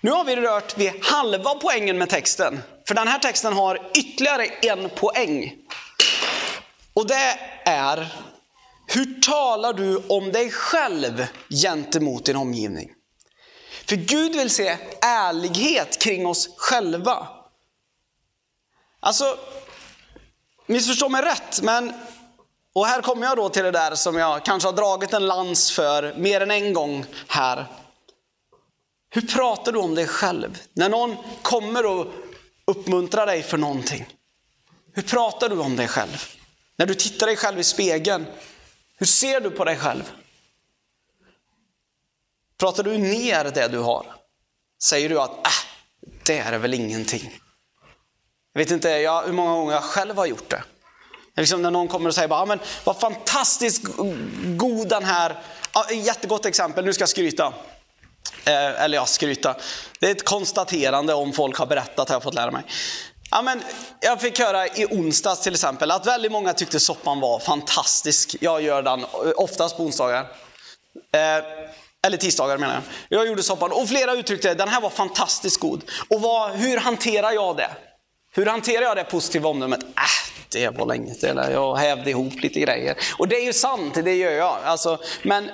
Nu 0.00 0.10
har 0.10 0.24
vi 0.24 0.36
rört 0.36 0.78
vid 0.78 1.04
halva 1.04 1.54
poängen 1.54 1.98
med 1.98 2.08
texten. 2.08 2.62
För 2.88 2.94
den 2.94 3.08
här 3.08 3.18
texten 3.18 3.52
har 3.52 3.90
ytterligare 3.94 4.46
en 4.46 4.90
poäng. 4.90 5.54
Och 6.94 7.06
det 7.06 7.38
är, 7.64 8.14
hur 8.86 9.20
talar 9.20 9.72
du 9.72 9.96
om 10.08 10.32
dig 10.32 10.50
själv 10.50 11.26
gentemot 11.62 12.24
din 12.24 12.36
omgivning? 12.36 12.90
För 13.88 13.96
Gud 13.96 14.36
vill 14.36 14.50
se 14.50 14.76
ärlighet 15.00 15.98
kring 15.98 16.26
oss 16.26 16.48
själva. 16.56 17.28
Alltså, 19.00 19.38
missförstå 20.66 21.08
mig 21.08 21.22
rätt, 21.22 21.62
men 21.62 21.92
och 22.72 22.86
här 22.86 23.02
kommer 23.02 23.26
jag 23.26 23.36
då 23.36 23.48
till 23.48 23.64
det 23.64 23.70
där 23.70 23.94
som 23.94 24.16
jag 24.16 24.44
kanske 24.44 24.68
har 24.68 24.72
dragit 24.72 25.12
en 25.12 25.26
lans 25.26 25.72
för 25.72 26.14
mer 26.16 26.40
än 26.40 26.50
en 26.50 26.72
gång 26.72 27.04
här. 27.28 27.66
Hur 29.10 29.22
pratar 29.22 29.72
du 29.72 29.78
om 29.78 29.94
dig 29.94 30.06
själv? 30.06 30.58
När 30.72 30.88
någon 30.88 31.16
kommer 31.42 31.86
och 31.86 32.06
uppmuntrar 32.64 33.26
dig 33.26 33.42
för 33.42 33.58
någonting. 33.58 34.06
Hur 34.92 35.02
pratar 35.02 35.48
du 35.48 35.58
om 35.58 35.76
dig 35.76 35.88
själv? 35.88 36.24
När 36.76 36.86
du 36.86 36.94
tittar 36.94 37.26
dig 37.26 37.36
själv 37.36 37.58
i 37.58 37.64
spegeln, 37.64 38.26
hur 38.96 39.06
ser 39.06 39.40
du 39.40 39.50
på 39.50 39.64
dig 39.64 39.76
själv? 39.76 40.12
Pratar 42.58 42.82
du 42.82 42.98
ner 42.98 43.44
det 43.44 43.68
du 43.68 43.78
har? 43.78 44.06
Säger 44.82 45.08
du 45.08 45.20
att 45.20 45.46
äh, 45.46 45.52
det 46.24 46.38
är 46.38 46.58
väl 46.58 46.74
ingenting? 46.74 47.40
Jag 48.52 48.60
vet 48.60 48.70
inte 48.70 48.88
jag, 48.88 49.22
hur 49.22 49.32
många 49.32 49.54
gånger 49.54 49.72
jag 49.72 49.82
själv 49.82 50.16
har 50.16 50.26
gjort 50.26 50.50
det. 50.50 50.64
Liksom 51.36 51.62
när 51.62 51.70
någon 51.70 51.88
kommer 51.88 52.08
och 52.08 52.14
säger 52.14 52.28
bara, 52.28 52.46
men 52.46 52.60
vad 52.84 53.00
fantastiskt 53.00 53.82
god 54.56 54.88
den 54.88 55.04
här, 55.04 55.42
jättegott 55.92 56.46
exempel, 56.46 56.84
nu 56.84 56.92
ska 56.92 57.02
jag 57.02 57.08
skryta. 57.08 57.54
Eh, 58.48 58.82
eller 58.82 58.96
ja, 58.96 59.06
skryta. 59.06 59.56
Det 60.00 60.06
är 60.06 60.10
ett 60.10 60.24
konstaterande 60.24 61.14
om 61.14 61.32
folk 61.32 61.56
har 61.56 61.66
berättat, 61.66 62.08
har 62.08 62.14
jag 62.14 62.22
fått 62.22 62.34
lära 62.34 62.50
mig. 62.50 62.62
Ja, 63.30 63.42
men 63.42 63.62
jag 64.00 64.20
fick 64.20 64.38
höra 64.38 64.66
i 64.66 64.86
onsdags 64.90 65.40
till 65.40 65.54
exempel 65.54 65.90
att 65.90 66.06
väldigt 66.06 66.32
många 66.32 66.52
tyckte 66.52 66.80
soppan 66.80 67.20
var 67.20 67.38
fantastisk. 67.38 68.36
Jag 68.40 68.62
gör 68.62 68.82
den 68.82 69.00
eh, 69.00 69.06
oftast 69.36 69.76
på 69.76 69.82
onsdagar. 69.82 70.20
Eh, 71.12 71.44
eller 72.06 72.16
tisdagar 72.16 72.58
menar 72.58 72.74
jag. 72.74 73.18
Jag 73.18 73.28
gjorde 73.28 73.42
soppan 73.42 73.72
och 73.72 73.88
flera 73.88 74.14
uttryckte 74.14 74.54
den 74.54 74.68
här 74.68 74.80
var 74.80 74.90
fantastiskt 74.90 75.60
god. 75.60 75.82
Och 76.08 76.20
vad, 76.20 76.50
hur 76.50 76.76
hanterar 76.76 77.32
jag 77.32 77.56
det? 77.56 77.70
Hur 78.32 78.46
hanterar 78.46 78.82
jag 78.82 78.96
det 78.96 79.04
positiva 79.04 79.48
omdömet? 79.48 79.82
Äh, 79.82 79.88
det 80.52 80.68
var 80.68 80.86
länge 80.86 81.14
sedan. 81.14 81.52
jag 81.52 81.76
hävde 81.76 82.10
ihop 82.10 82.34
lite 82.42 82.60
grejer. 82.60 82.96
Och 83.18 83.28
det 83.28 83.36
är 83.36 83.44
ju 83.44 83.52
sant, 83.52 83.94
det 83.94 84.14
gör 84.14 84.32
jag. 84.32 84.58
Alltså, 84.64 84.98
men, 85.22 85.50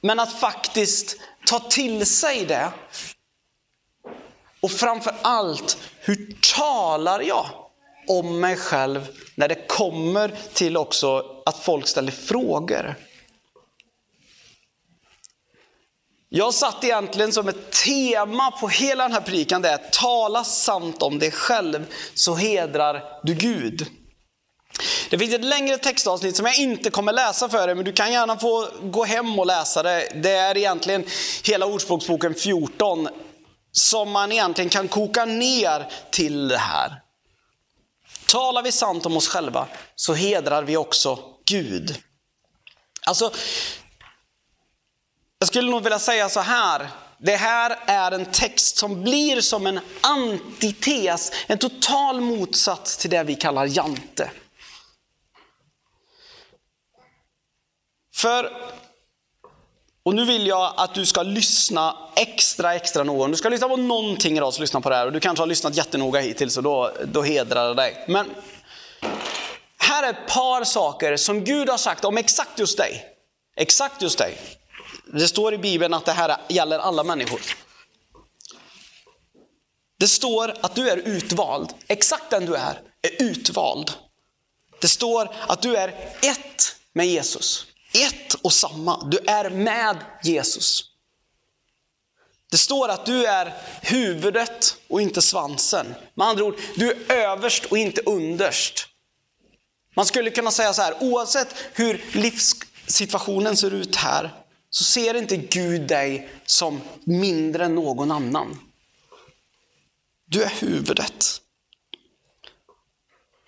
men 0.00 0.20
att 0.20 0.32
faktiskt 0.32 1.16
ta 1.46 1.58
till 1.58 2.06
sig 2.06 2.44
det. 2.44 2.72
Och 4.60 4.70
framför 4.70 5.14
allt, 5.22 5.78
hur 6.00 6.36
talar 6.56 7.20
jag 7.20 7.46
om 8.08 8.40
mig 8.40 8.56
själv 8.56 9.08
när 9.34 9.48
det 9.48 9.68
kommer 9.68 10.34
till 10.52 10.76
också 10.76 11.42
att 11.46 11.58
folk 11.58 11.86
ställer 11.86 12.12
frågor? 12.12 12.94
Jag 16.28 16.54
satt 16.54 16.84
egentligen 16.84 17.32
som 17.32 17.48
ett 17.48 17.72
tema 17.72 18.50
på 18.50 18.68
hela 18.68 19.04
den 19.04 19.12
här 19.12 19.20
predikan, 19.20 19.62
det 19.62 19.68
är 19.68 19.90
tala 19.92 20.44
sant 20.44 21.02
om 21.02 21.18
dig 21.18 21.30
själv 21.30 21.86
så 22.14 22.34
hedrar 22.34 23.20
du 23.22 23.34
Gud. 23.34 23.99
Det 25.10 25.18
finns 25.18 25.34
ett 25.34 25.44
längre 25.44 25.78
textavsnitt 25.78 26.36
som 26.36 26.46
jag 26.46 26.58
inte 26.58 26.90
kommer 26.90 27.12
läsa 27.12 27.48
för 27.48 27.66
dig, 27.66 27.76
men 27.76 27.84
du 27.84 27.92
kan 27.92 28.12
gärna 28.12 28.38
få 28.38 28.68
gå 28.82 29.04
hem 29.04 29.38
och 29.38 29.46
läsa 29.46 29.82
det. 29.82 30.08
Det 30.14 30.30
är 30.30 30.56
egentligen 30.56 31.04
hela 31.44 31.66
Ordspråksboken 31.66 32.34
14 32.34 33.08
som 33.72 34.10
man 34.10 34.32
egentligen 34.32 34.70
kan 34.70 34.88
koka 34.88 35.24
ner 35.24 35.88
till 36.10 36.48
det 36.48 36.58
här. 36.58 37.02
Talar 38.26 38.62
vi 38.62 38.72
sant 38.72 39.06
om 39.06 39.16
oss 39.16 39.28
själva 39.28 39.68
så 39.94 40.14
hedrar 40.14 40.62
vi 40.62 40.76
också 40.76 41.18
Gud. 41.46 42.02
Alltså, 43.06 43.32
jag 45.38 45.48
skulle 45.48 45.70
nog 45.70 45.82
vilja 45.82 45.98
säga 45.98 46.28
så 46.28 46.40
här. 46.40 46.88
Det 47.18 47.36
här 47.36 47.78
är 47.86 48.12
en 48.12 48.24
text 48.24 48.76
som 48.76 49.02
blir 49.02 49.40
som 49.40 49.66
en 49.66 49.80
antites, 50.00 51.32
en 51.46 51.58
total 51.58 52.20
motsats 52.20 52.96
till 52.96 53.10
det 53.10 53.22
vi 53.22 53.34
kallar 53.34 53.66
jante. 53.66 54.30
För, 58.20 58.52
och 60.02 60.14
nu 60.14 60.24
vill 60.24 60.46
jag 60.46 60.74
att 60.76 60.94
du 60.94 61.06
ska 61.06 61.22
lyssna 61.22 61.96
extra, 62.16 62.74
extra 62.74 63.04
noga. 63.04 63.28
Du 63.28 63.36
ska 63.36 63.48
lyssna 63.48 63.68
på 63.68 63.76
någonting 63.76 64.36
idag, 64.36 64.54
så 64.54 64.60
lyssna 64.60 64.80
på 64.80 64.90
det 64.90 64.96
här. 64.96 65.06
Och 65.06 65.12
du 65.12 65.20
kanske 65.20 65.42
har 65.42 65.46
lyssnat 65.46 65.76
jättenoga 65.76 66.20
hittills, 66.20 66.56
och 66.56 66.62
då, 66.62 66.92
då 67.04 67.22
hedrar 67.22 67.68
det 67.68 67.74
dig. 67.74 68.04
Men 68.08 68.30
här 69.78 70.02
är 70.02 70.10
ett 70.10 70.26
par 70.28 70.64
saker 70.64 71.16
som 71.16 71.44
Gud 71.44 71.68
har 71.68 71.78
sagt 71.78 72.04
om 72.04 72.18
exakt 72.18 72.58
just 72.58 72.78
dig. 72.78 73.04
Exakt 73.56 74.02
just 74.02 74.18
dig. 74.18 74.38
Det 75.06 75.28
står 75.28 75.54
i 75.54 75.58
Bibeln 75.58 75.94
att 75.94 76.04
det 76.04 76.12
här 76.12 76.36
gäller 76.48 76.78
alla 76.78 77.04
människor. 77.04 77.40
Det 79.98 80.08
står 80.08 80.54
att 80.60 80.74
du 80.74 80.90
är 80.90 80.96
utvald. 80.96 81.70
Exakt 81.86 82.30
den 82.30 82.46
du 82.46 82.54
är, 82.54 82.80
är 83.02 83.22
utvald. 83.22 83.92
Det 84.80 84.88
står 84.88 85.30
att 85.46 85.62
du 85.62 85.76
är 85.76 85.88
ett 86.22 86.76
med 86.92 87.06
Jesus. 87.06 87.66
Ett 87.92 88.34
och 88.34 88.52
samma. 88.52 89.04
Du 89.04 89.18
är 89.26 89.50
med 89.50 89.96
Jesus. 90.22 90.84
Det 92.50 92.58
står 92.58 92.88
att 92.88 93.06
du 93.06 93.26
är 93.26 93.54
huvudet 93.82 94.76
och 94.88 95.02
inte 95.02 95.22
svansen. 95.22 95.94
Med 96.14 96.26
andra 96.26 96.44
ord, 96.44 96.58
du 96.76 96.90
är 96.90 97.12
överst 97.12 97.64
och 97.64 97.78
inte 97.78 98.00
underst. 98.00 98.86
Man 99.96 100.06
skulle 100.06 100.30
kunna 100.30 100.50
säga 100.50 100.72
så 100.72 100.82
här, 100.82 100.94
oavsett 101.00 101.54
hur 101.72 102.04
livssituationen 102.12 103.56
ser 103.56 103.74
ut 103.74 103.96
här, 103.96 104.34
så 104.70 104.84
ser 104.84 105.14
inte 105.14 105.36
Gud 105.36 105.80
dig 105.80 106.30
som 106.46 106.80
mindre 107.04 107.64
än 107.64 107.74
någon 107.74 108.10
annan. 108.10 108.58
Du 110.26 110.42
är 110.42 110.48
huvudet. 110.48 111.40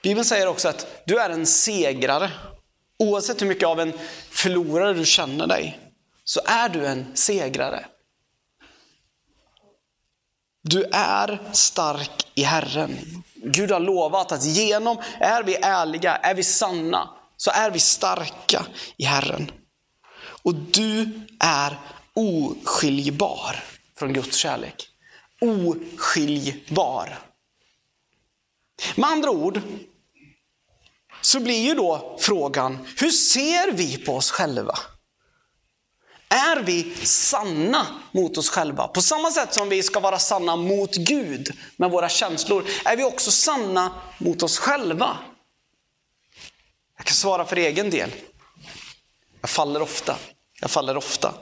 Bibeln 0.02 0.24
säger 0.24 0.46
också 0.46 0.68
att 0.68 1.02
du 1.06 1.18
är 1.18 1.30
en 1.30 1.46
segrare. 1.46 2.30
Oavsett 3.02 3.42
hur 3.42 3.46
mycket 3.46 3.68
av 3.68 3.80
en 3.80 3.92
förlorare 4.30 4.92
du 4.92 5.06
känner 5.06 5.46
dig, 5.46 5.78
så 6.24 6.40
är 6.44 6.68
du 6.68 6.86
en 6.86 7.16
segrare. 7.16 7.86
Du 10.62 10.84
är 10.92 11.40
stark 11.52 12.26
i 12.34 12.42
Herren. 12.42 12.98
Gud 13.34 13.70
har 13.70 13.80
lovat 13.80 14.32
att 14.32 14.44
genom, 14.44 14.96
är 15.20 15.42
vi 15.42 15.54
ärliga, 15.54 16.16
är 16.16 16.34
vi 16.34 16.42
sanna, 16.42 17.10
så 17.36 17.50
är 17.50 17.70
vi 17.70 17.78
starka 17.78 18.66
i 18.96 19.04
Herren. 19.04 19.50
Och 20.42 20.54
du 20.54 21.20
är 21.40 21.78
oskiljbar 22.14 23.64
från 23.96 24.12
Guds 24.12 24.36
kärlek. 24.36 24.88
Oskiljbar. 25.40 27.18
Med 28.96 29.10
andra 29.10 29.30
ord 29.30 29.60
så 31.22 31.40
blir 31.40 31.60
ju 31.60 31.74
då 31.74 32.16
frågan, 32.20 32.88
hur 32.96 33.10
ser 33.10 33.72
vi 33.72 33.98
på 33.98 34.16
oss 34.16 34.30
själva? 34.30 34.78
Är 36.28 36.62
vi 36.62 36.94
sanna 37.04 37.86
mot 38.12 38.38
oss 38.38 38.50
själva? 38.50 38.88
På 38.88 39.02
samma 39.02 39.30
sätt 39.30 39.54
som 39.54 39.68
vi 39.68 39.82
ska 39.82 40.00
vara 40.00 40.18
sanna 40.18 40.56
mot 40.56 40.94
Gud 40.94 41.52
med 41.76 41.90
våra 41.90 42.08
känslor, 42.08 42.64
är 42.84 42.96
vi 42.96 43.04
också 43.04 43.30
sanna 43.30 43.92
mot 44.18 44.42
oss 44.42 44.58
själva? 44.58 45.18
Jag 46.96 47.06
kan 47.06 47.14
svara 47.14 47.44
för 47.44 47.56
egen 47.56 47.90
del. 47.90 48.10
Jag 49.40 49.50
faller 49.50 49.82
ofta. 49.82 50.16
Jag 50.60 50.70
faller 50.70 50.96
ofta. 50.96 51.34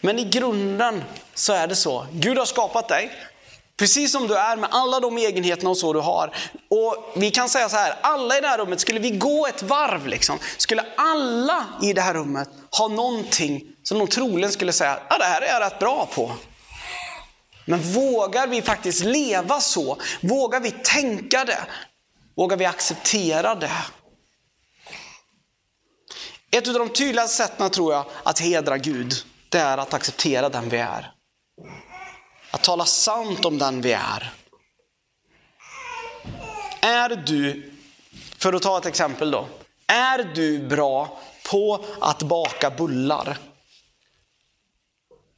Men 0.00 0.18
i 0.18 0.24
grunden 0.24 1.04
så 1.34 1.52
är 1.52 1.66
det 1.66 1.76
så. 1.76 2.06
Gud 2.12 2.38
har 2.38 2.46
skapat 2.46 2.88
dig. 2.88 3.10
Precis 3.76 4.12
som 4.12 4.26
du 4.26 4.36
är 4.36 4.56
med 4.56 4.68
alla 4.72 5.00
de 5.00 5.18
egenheterna 5.18 5.70
och 5.70 5.78
så 5.78 5.92
du 5.92 6.00
har. 6.00 6.36
Och 6.70 7.12
vi 7.16 7.30
kan 7.30 7.48
säga 7.48 7.68
så 7.68 7.76
här, 7.76 7.94
alla 8.00 8.38
i 8.38 8.40
det 8.40 8.48
här 8.48 8.58
rummet, 8.58 8.80
skulle 8.80 9.00
vi 9.00 9.10
gå 9.10 9.46
ett 9.46 9.62
varv, 9.62 10.06
liksom, 10.06 10.38
skulle 10.56 10.84
alla 10.96 11.66
i 11.82 11.92
det 11.92 12.00
här 12.00 12.14
rummet 12.14 12.48
ha 12.78 12.88
någonting 12.88 13.62
som 13.82 13.98
de 13.98 14.08
troligen 14.08 14.52
skulle 14.52 14.72
säga, 14.72 14.98
ja 15.10 15.18
det 15.18 15.24
här 15.24 15.42
är 15.42 15.46
jag 15.46 15.60
rätt 15.60 15.78
bra 15.78 16.08
på. 16.14 16.32
Men 17.64 17.80
vågar 17.80 18.46
vi 18.46 18.62
faktiskt 18.62 19.04
leva 19.04 19.60
så? 19.60 19.96
Vågar 20.20 20.60
vi 20.60 20.70
tänka 20.70 21.44
det? 21.44 21.66
Vågar 22.36 22.56
vi 22.56 22.64
acceptera 22.64 23.54
det? 23.54 23.72
Ett 26.50 26.68
av 26.68 26.74
de 26.74 26.88
tydligaste 26.88 27.36
sätten 27.36 27.70
tror 27.70 27.92
jag 27.92 28.04
att 28.22 28.38
hedra 28.38 28.78
Gud, 28.78 29.14
det 29.48 29.58
är 29.58 29.78
att 29.78 29.94
acceptera 29.94 30.48
den 30.48 30.68
vi 30.68 30.78
är. 30.78 31.13
Att 32.54 32.62
tala 32.62 32.84
sant 32.84 33.44
om 33.44 33.58
den 33.58 33.80
vi 33.80 33.92
är. 33.92 34.32
Är 36.80 37.08
du, 37.26 37.72
för 38.38 38.52
att 38.52 38.62
ta 38.62 38.78
ett 38.78 38.86
exempel 38.86 39.30
då. 39.30 39.46
Är 39.86 40.34
du 40.34 40.68
bra 40.68 41.18
på 41.50 41.84
att 42.00 42.22
baka 42.22 42.70
bullar? 42.70 43.38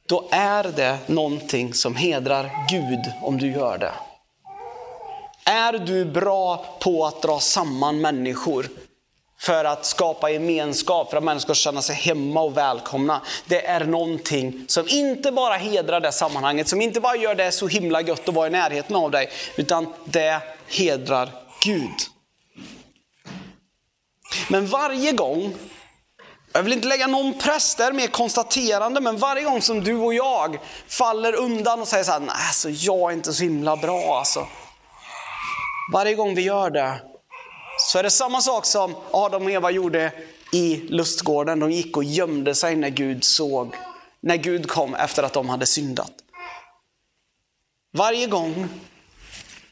Då 0.07 0.27
är 0.31 0.63
det 0.63 0.97
någonting 1.07 1.73
som 1.73 1.95
hedrar 1.95 2.49
Gud 2.69 3.13
om 3.23 3.37
du 3.37 3.51
gör 3.51 3.77
det. 3.77 3.93
Är 5.45 5.73
du 5.73 6.05
bra 6.05 6.65
på 6.79 7.05
att 7.05 7.21
dra 7.21 7.39
samman 7.39 8.01
människor 8.01 8.69
för 9.39 9.65
att 9.65 9.85
skapa 9.85 10.29
gemenskap, 10.29 11.09
för 11.09 11.17
att 11.17 11.23
människor 11.23 11.41
ska 11.41 11.53
känna 11.53 11.81
sig 11.81 11.95
hemma 11.95 12.41
och 12.41 12.57
välkomna. 12.57 13.21
Det 13.45 13.65
är 13.65 13.85
någonting 13.85 14.65
som 14.67 14.87
inte 14.89 15.31
bara 15.31 15.53
hedrar 15.53 15.99
det 15.99 16.11
sammanhanget, 16.11 16.67
som 16.67 16.81
inte 16.81 16.99
bara 16.99 17.15
gör 17.15 17.35
det 17.35 17.51
så 17.51 17.67
himla 17.67 18.01
gött 18.01 18.29
att 18.29 18.35
vara 18.35 18.47
i 18.47 18.49
närheten 18.49 18.95
av 18.95 19.11
dig, 19.11 19.29
utan 19.55 19.93
det 20.05 20.41
hedrar 20.67 21.29
Gud. 21.63 21.95
Men 24.49 24.67
varje 24.67 25.11
gång, 25.11 25.55
Jag 26.53 26.63
vill 26.63 26.73
inte 26.73 26.87
lägga 26.87 27.07
någon 27.07 27.33
press, 27.33 27.75
det 27.75 27.83
är 27.83 27.91
mer 27.91 28.07
konstaterande, 28.07 29.01
men 29.01 29.17
varje 29.17 29.43
gång 29.43 29.61
som 29.61 29.83
du 29.83 29.95
och 29.95 30.13
jag 30.13 30.59
faller 30.87 31.35
undan 31.35 31.81
och 31.81 31.87
säger 31.87 32.03
så 32.03 32.11
här, 32.11 32.19
nej 32.19 32.35
alltså 32.47 32.69
jag 32.69 33.11
är 33.11 33.13
inte 33.13 33.33
så 33.33 33.43
himla 33.43 33.75
bra 33.75 34.17
alltså. 34.17 34.47
Varje 35.93 36.15
gång 36.15 36.35
vi 36.35 36.41
gör 36.41 36.69
det, 36.69 37.01
så 37.77 37.99
är 37.99 38.03
det 38.03 38.09
samma 38.09 38.41
sak 38.41 38.65
som 38.65 38.95
Adam 39.11 39.43
och 39.43 39.51
Eva 39.51 39.71
gjorde 39.71 40.11
i 40.53 40.75
lustgården. 40.75 41.59
De 41.59 41.71
gick 41.71 41.97
och 41.97 42.03
gömde 42.03 42.55
sig 42.55 42.75
när 42.75 42.89
Gud 42.89 43.23
såg, 43.23 43.75
när 44.21 44.37
Gud 44.37 44.69
kom 44.69 44.95
efter 44.95 45.23
att 45.23 45.33
de 45.33 45.49
hade 45.49 45.65
syndat. 45.65 46.11
Varje 47.93 48.27
gång 48.27 48.67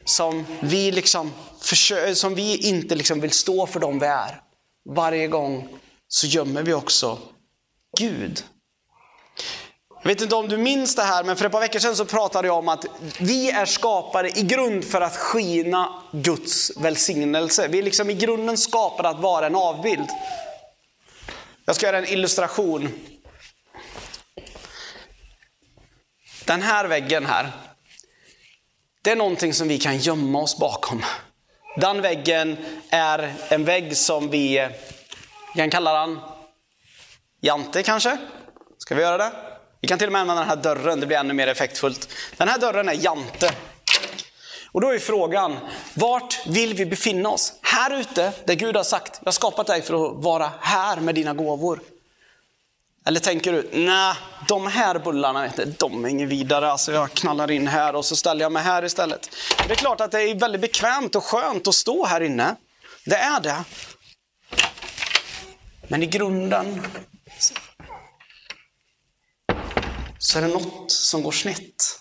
som 0.04 0.46
vi, 0.60 0.92
liksom 0.92 1.32
försöker, 1.60 2.14
som 2.14 2.34
vi 2.34 2.68
inte 2.68 2.94
liksom 2.94 3.20
vill 3.20 3.30
stå 3.30 3.66
för 3.66 3.80
dem 3.80 3.98
vi 3.98 4.06
är, 4.06 4.42
varje 4.88 5.26
gång 5.26 5.68
så 6.08 6.26
gömmer 6.26 6.62
vi 6.62 6.74
också 6.74 7.18
Gud. 7.98 8.44
Jag 10.06 10.14
vet 10.14 10.22
inte 10.22 10.34
om 10.34 10.48
du 10.48 10.56
minns 10.56 10.94
det 10.94 11.02
här, 11.02 11.24
men 11.24 11.36
för 11.36 11.44
ett 11.44 11.52
par 11.52 11.60
veckor 11.60 11.78
sedan 11.78 11.96
så 11.96 12.04
pratade 12.04 12.48
jag 12.48 12.58
om 12.58 12.68
att 12.68 12.84
vi 13.20 13.50
är 13.50 13.66
skapade 13.66 14.38
i 14.38 14.42
grund 14.42 14.84
för 14.84 15.00
att 15.00 15.16
skina 15.16 16.02
Guds 16.12 16.76
välsignelse. 16.76 17.68
Vi 17.68 17.78
är 17.78 17.82
liksom 17.82 18.10
i 18.10 18.14
grunden 18.14 18.58
skapade 18.58 19.08
att 19.08 19.20
vara 19.20 19.46
en 19.46 19.54
avbild. 19.54 20.08
Jag 21.64 21.76
ska 21.76 21.86
göra 21.86 21.98
en 21.98 22.08
illustration. 22.08 22.88
Den 26.44 26.62
här 26.62 26.84
väggen 26.84 27.26
här, 27.26 27.52
det 29.02 29.10
är 29.10 29.16
någonting 29.16 29.54
som 29.54 29.68
vi 29.68 29.78
kan 29.78 29.98
gömma 29.98 30.38
oss 30.38 30.58
bakom. 30.58 31.04
Den 31.76 32.02
väggen 32.02 32.56
är 32.90 33.34
en 33.48 33.64
vägg 33.64 33.96
som 33.96 34.30
vi 34.30 34.68
kan 35.56 35.70
kalla 35.70 36.06
den 36.06 36.18
Jante 37.40 37.82
kanske? 37.82 38.18
Ska 38.78 38.94
vi 38.94 39.02
göra 39.02 39.18
det? 39.18 39.55
Vi 39.80 39.88
kan 39.88 39.98
till 39.98 40.08
och 40.08 40.12
med 40.12 40.20
använda 40.20 40.40
den 40.40 40.48
här 40.48 40.56
dörren, 40.56 41.00
det 41.00 41.06
blir 41.06 41.16
ännu 41.16 41.34
mer 41.34 41.46
effektfullt. 41.46 42.08
Den 42.36 42.48
här 42.48 42.58
dörren 42.58 42.88
är 42.88 42.92
Jante. 43.04 43.54
Och 44.72 44.80
då 44.80 44.94
är 44.94 44.98
frågan, 44.98 45.56
vart 45.94 46.46
vill 46.46 46.74
vi 46.74 46.86
befinna 46.86 47.28
oss? 47.28 47.52
Här 47.62 48.00
ute, 48.00 48.32
där 48.44 48.54
Gud 48.54 48.76
har 48.76 48.84
sagt, 48.84 49.18
jag 49.20 49.26
har 49.26 49.32
skapat 49.32 49.66
dig 49.66 49.82
för 49.82 50.06
att 50.06 50.24
vara 50.24 50.50
här 50.60 50.96
med 50.96 51.14
dina 51.14 51.34
gåvor. 51.34 51.80
Eller 53.04 53.20
tänker 53.20 53.52
du, 53.52 53.68
nej, 53.72 54.14
de 54.48 54.66
här 54.66 54.98
bullarna, 54.98 55.48
de 55.78 56.04
är 56.04 56.08
inget 56.08 56.28
vidare, 56.28 56.70
alltså 56.70 56.92
jag 56.92 57.12
knallar 57.12 57.50
in 57.50 57.68
här 57.68 57.96
och 57.96 58.04
så 58.04 58.16
ställer 58.16 58.42
jag 58.42 58.52
mig 58.52 58.62
här 58.62 58.84
istället. 58.84 59.30
Det 59.66 59.72
är 59.72 59.76
klart 59.76 60.00
att 60.00 60.10
det 60.10 60.22
är 60.22 60.34
väldigt 60.34 60.60
bekvämt 60.60 61.16
och 61.16 61.24
skönt 61.24 61.68
att 61.68 61.74
stå 61.74 62.06
här 62.06 62.20
inne. 62.20 62.56
Det 63.04 63.16
är 63.16 63.40
det. 63.40 63.64
Men 65.88 66.02
i 66.02 66.06
grunden 66.06 66.82
så 70.18 70.38
är 70.38 70.42
det 70.42 70.48
något 70.48 70.92
som 70.92 71.22
går 71.22 71.32
snett. 71.32 72.00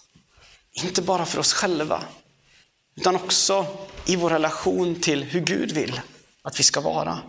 Inte 0.71 1.01
bara 1.01 1.25
för 1.25 1.39
oss 1.39 1.53
själva, 1.53 2.03
utan 2.95 3.15
också 3.15 3.65
i 4.05 4.15
vår 4.15 4.29
relation 4.29 5.01
till 5.01 5.23
hur 5.23 5.41
Gud 5.41 5.71
vill 5.71 6.01
att 6.41 6.59
vi 6.59 6.63
ska 6.63 6.81
vara. 6.81 7.19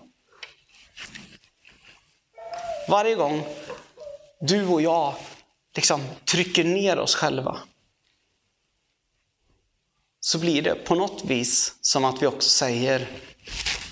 Varje 2.89 3.15
gång 3.15 3.47
du 4.41 4.67
och 4.67 4.83
jag 4.83 5.15
liksom 5.75 6.03
trycker 6.25 6.65
ner 6.65 6.99
oss 6.99 7.15
själva 7.15 7.61
så 10.21 10.39
blir 10.39 10.63
det 10.63 10.75
på 10.75 10.95
något 10.95 11.25
vis 11.25 11.79
som 11.81 12.05
att 12.05 12.23
vi 12.23 12.27
också 12.27 12.49
säger 12.49 13.09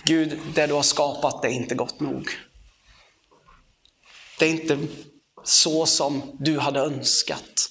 Gud, 0.04 0.38
det 0.54 0.66
du 0.66 0.74
har 0.74 0.82
skapat 0.82 1.42
det 1.42 1.48
är 1.48 1.52
inte 1.52 1.74
gott 1.74 2.00
nog. 2.00 2.30
Det 4.38 4.46
är 4.46 4.50
inte 4.50 4.78
så 5.44 5.86
som 5.86 6.36
du 6.38 6.58
hade 6.58 6.80
önskat. 6.80 7.70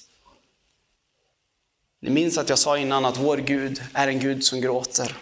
Ni 2.00 2.10
minns 2.10 2.38
att 2.38 2.48
jag 2.48 2.58
sa 2.58 2.78
innan 2.78 3.04
att 3.04 3.16
vår 3.16 3.36
Gud 3.36 3.82
är 3.92 4.08
en 4.08 4.20
Gud 4.20 4.44
som 4.44 4.60
gråter. 4.60 5.16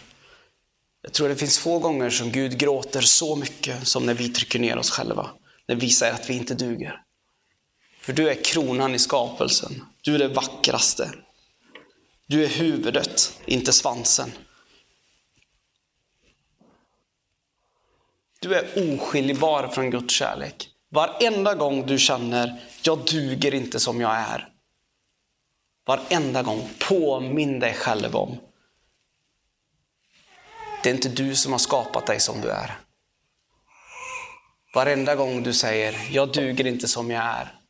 Jag 1.03 1.13
tror 1.13 1.29
det 1.29 1.37
finns 1.37 1.59
få 1.59 1.79
gånger 1.79 2.11
som 2.11 2.31
Gud 2.33 2.59
gråter 2.59 3.01
så 3.01 3.37
mycket 3.37 3.89
som 3.89 4.07
när 4.07 4.15
vi 4.15 4.29
trycker 4.29 4.59
ner 4.59 4.79
oss 4.79 4.91
själva. 4.91 5.31
När 5.69 5.77
vi 5.77 5.91
säger 5.91 6.15
att 6.15 6.31
vi 6.31 6.35
inte 6.35 6.55
duger. 6.55 7.03
För 8.01 8.13
du 8.13 8.31
är 8.31 8.45
kronan 8.45 8.95
i 8.95 8.99
skapelsen. 8.99 9.85
Du 10.01 10.15
är 10.15 10.19
det 10.19 10.29
vackraste. 10.29 11.11
Du 12.27 12.45
är 12.45 12.49
huvudet, 12.49 13.41
inte 13.47 13.73
svansen. 13.73 14.33
Du 18.41 18.55
är 18.55 18.95
oskiljbar 18.95 19.69
från 19.69 19.91
Guds 19.91 20.15
kärlek. 20.15 20.72
Varenda 20.95 21.55
gång 21.55 21.87
du 21.87 21.99
känner, 21.99 22.61
jag 22.83 23.05
duger 23.05 23.55
inte 23.55 23.81
som 23.81 24.01
jag 24.01 24.13
är. 24.13 24.49
Varenda 25.87 26.43
gång, 26.43 26.69
påminn 26.89 27.61
dig 27.61 27.75
själv 27.75 28.17
om, 28.17 28.39
det 30.83 30.91
är 30.91 30.95
inte 30.95 31.09
du 31.09 31.37
som 31.37 31.53
har 31.53 31.59
skapat 31.59 32.07
dig 32.07 32.21
som 32.21 32.41
du 32.41 32.51
är. 32.51 32.79
Varenda 34.75 35.15
gång 35.15 35.43
du 35.43 35.53
säger, 35.53 36.09
jag 36.11 36.33
duger 36.33 36.67
inte 36.67 36.89
som 36.89 37.11
jag 37.11 37.25
är, 37.25 37.61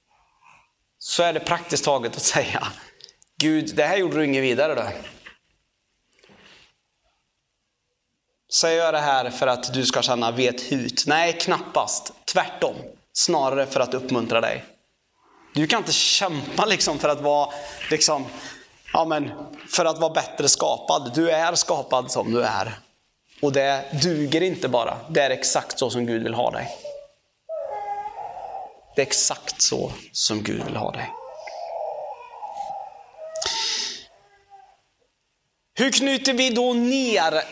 så 0.99 1.23
är 1.23 1.33
det 1.33 1.41
praktiskt 1.41 1.85
taget 1.85 2.17
att 2.17 2.23
säga, 2.23 2.67
Gud, 3.37 3.77
det 3.77 3.85
här 3.85 3.97
gjorde 3.97 4.17
du 4.17 4.25
inget 4.25 4.43
vidare 4.43 4.75
då. 4.75 4.89
Säger 8.53 8.85
jag 8.85 8.95
det 8.95 9.01
här 9.01 9.31
för 9.31 9.47
att 9.47 9.75
du 9.75 9.87
ska 9.87 10.03
känna 10.03 10.31
vet 10.31 10.73
hut? 10.73 11.05
Nej, 11.07 11.33
knappast. 11.33 12.13
Tvärtom. 12.25 12.75
Snarare 13.13 13.67
för 13.67 13.81
att 13.81 13.95
uppmuntra 13.95 14.41
dig. 14.41 14.65
Du 15.55 15.67
kan 15.67 15.79
inte 15.79 15.93
kämpa 15.93 16.65
liksom 16.65 16.99
för 16.99 17.09
att 17.09 17.21
vara 17.21 17.51
liksom, 17.91 18.27
ja 18.93 19.05
men, 19.05 19.31
för 19.69 19.85
att 19.85 19.99
vara 19.99 20.13
bättre 20.13 20.49
skapad. 20.49 21.13
Du 21.15 21.31
är 21.31 21.55
skapad 21.55 22.11
som 22.11 22.33
du 22.33 22.43
är. 22.43 22.79
Och 23.43 23.53
det 23.53 23.85
duger 24.03 24.41
inte 24.41 24.69
bara. 24.69 24.97
Det 25.09 25.21
är 25.21 25.31
exakt 25.31 25.79
så 25.79 25.91
som 25.91 26.07
Gud 26.07 26.23
vill 26.23 26.35
ha 26.35 26.51
dig. 26.51 26.69
Det 28.97 29.03
är 29.03 29.07
exakt 29.07 29.63
så 29.63 29.93
som 30.13 30.43
Gud 30.43 30.65
vill 30.65 30.77
ha 30.77 30.91
dig. 30.91 31.11
Hur 35.83 35.91
knyter 35.91 36.33
vi 36.33 36.51
då 36.51 36.73
ner 36.73 37.43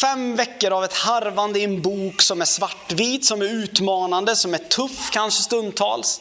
fem 0.00 0.36
veckor 0.36 0.72
av 0.72 0.84
ett 0.84 0.92
harvande 0.92 1.58
i 1.58 1.64
en 1.64 1.82
bok 1.82 2.22
som 2.22 2.40
är 2.40 2.44
svartvit, 2.44 3.24
som 3.24 3.42
är 3.42 3.46
utmanande, 3.46 4.36
som 4.36 4.54
är 4.54 4.58
tuff 4.58 5.10
kanske 5.12 5.42
stundtals? 5.42 6.20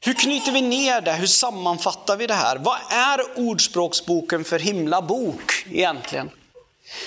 Hur 0.00 0.14
knyter 0.14 0.52
vi 0.52 0.60
ner 0.60 1.00
det? 1.00 1.12
Hur 1.12 1.26
sammanfattar 1.26 2.16
vi 2.16 2.26
det 2.26 2.34
här? 2.34 2.56
Vad 2.56 2.78
är 2.90 3.38
Ordspråksboken 3.38 4.44
för 4.44 4.58
himla 4.58 5.02
bok 5.02 5.66
egentligen? 5.70 6.30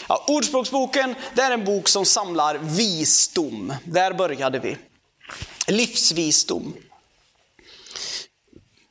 Ja, 0.08 0.26
Ordspråksboken 0.28 1.16
det 1.36 1.42
är 1.42 1.52
en 1.52 1.66
bok 1.66 1.90
som 1.90 2.06
samlar 2.06 2.58
visdom. 2.58 3.74
Där 3.84 4.14
började 4.14 4.60
vi. 4.60 4.78
Livsvisdom. 5.68 6.74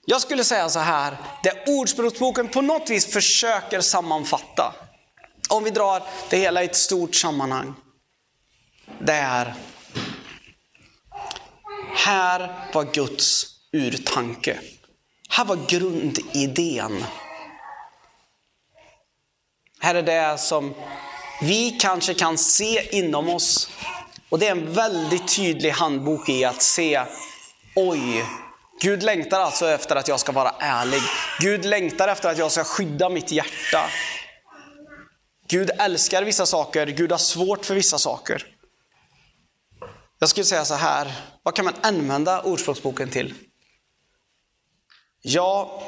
Jag 0.04 0.20
skulle 0.20 0.44
säga 0.44 0.68
så 0.68 0.78
här, 0.78 1.16
det 1.42 1.64
Ordspråksboken 1.66 2.48
på 2.48 2.62
något 2.62 2.90
vis 2.90 3.06
försöker 3.06 3.80
sammanfatta, 3.80 4.74
om 5.48 5.64
vi 5.64 5.70
drar 5.70 6.02
det 6.30 6.36
hela 6.36 6.62
i 6.62 6.64
ett 6.64 6.76
stort 6.76 7.14
sammanhang, 7.14 7.74
det 8.98 9.12
är 9.12 9.54
här 11.94 12.70
var 12.72 12.84
Guds 12.94 13.46
urtanke. 13.72 14.60
Här 15.28 15.44
var 15.44 15.58
grundidén. 15.68 17.04
Här 19.80 19.94
är 19.94 20.02
det 20.02 20.38
som 20.38 20.74
vi 21.42 21.70
kanske 21.70 22.14
kan 22.14 22.38
se 22.38 22.98
inom 22.98 23.28
oss. 23.28 23.70
Och 24.28 24.38
det 24.38 24.46
är 24.46 24.52
en 24.52 24.72
väldigt 24.72 25.36
tydlig 25.36 25.70
handbok 25.70 26.28
i 26.28 26.44
att 26.44 26.62
se, 26.62 27.04
oj, 27.76 28.24
Gud 28.82 29.02
längtar 29.02 29.40
alltså 29.40 29.68
efter 29.68 29.96
att 29.96 30.08
jag 30.08 30.20
ska 30.20 30.32
vara 30.32 30.54
ärlig. 30.58 31.00
Gud 31.40 31.64
längtar 31.64 32.08
efter 32.08 32.28
att 32.28 32.38
jag 32.38 32.52
ska 32.52 32.64
skydda 32.64 33.08
mitt 33.08 33.32
hjärta. 33.32 33.90
Gud 35.48 35.70
älskar 35.78 36.22
vissa 36.22 36.46
saker, 36.46 36.86
Gud 36.86 37.10
har 37.10 37.18
svårt 37.18 37.64
för 37.64 37.74
vissa 37.74 37.98
saker. 37.98 38.46
Jag 40.18 40.28
skulle 40.28 40.44
säga 40.44 40.64
så 40.64 40.74
här, 40.74 41.12
vad 41.42 41.54
kan 41.54 41.64
man 41.64 41.74
använda 41.80 42.42
Ordspråksboken 42.42 43.10
till? 43.10 43.34
Ja, 45.22 45.82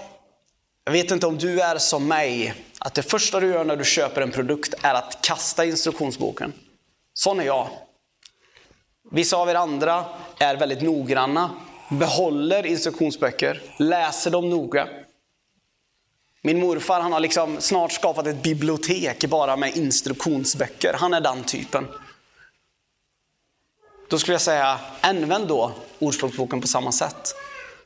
jag 0.84 0.92
vet 0.92 1.10
inte 1.10 1.26
om 1.26 1.38
du 1.38 1.60
är 1.60 1.78
som 1.78 2.08
mig, 2.08 2.54
att 2.78 2.94
det 2.94 3.02
första 3.02 3.40
du 3.40 3.46
gör 3.46 3.64
när 3.64 3.76
du 3.76 3.84
köper 3.84 4.20
en 4.20 4.30
produkt 4.30 4.74
är 4.82 4.94
att 4.94 5.18
kasta 5.22 5.64
instruktionsboken. 5.64 6.52
Sån 7.14 7.40
är 7.40 7.44
jag. 7.44 7.68
Vissa 9.10 9.36
av 9.36 9.48
er 9.48 9.54
andra 9.54 10.04
är 10.38 10.56
väldigt 10.56 10.82
noggranna, 10.82 11.50
behåller 11.98 12.66
instruktionsböcker, 12.66 13.62
läser 13.78 14.30
dem 14.30 14.50
noga. 14.50 14.88
Min 16.42 16.60
morfar 16.60 17.00
han 17.00 17.12
har 17.12 17.20
liksom 17.20 17.60
snart 17.60 17.92
skapat 17.92 18.26
ett 18.26 18.42
bibliotek 18.42 19.24
bara 19.24 19.56
med 19.56 19.76
instruktionsböcker. 19.76 20.94
Han 20.98 21.14
är 21.14 21.20
den 21.20 21.44
typen. 21.44 21.86
Då 24.08 24.18
skulle 24.18 24.34
jag 24.34 24.42
säga, 24.42 24.80
använd 25.00 25.48
då 25.48 25.72
Ordspråksboken 25.98 26.60
på 26.60 26.66
samma 26.66 26.92
sätt. 26.92 27.34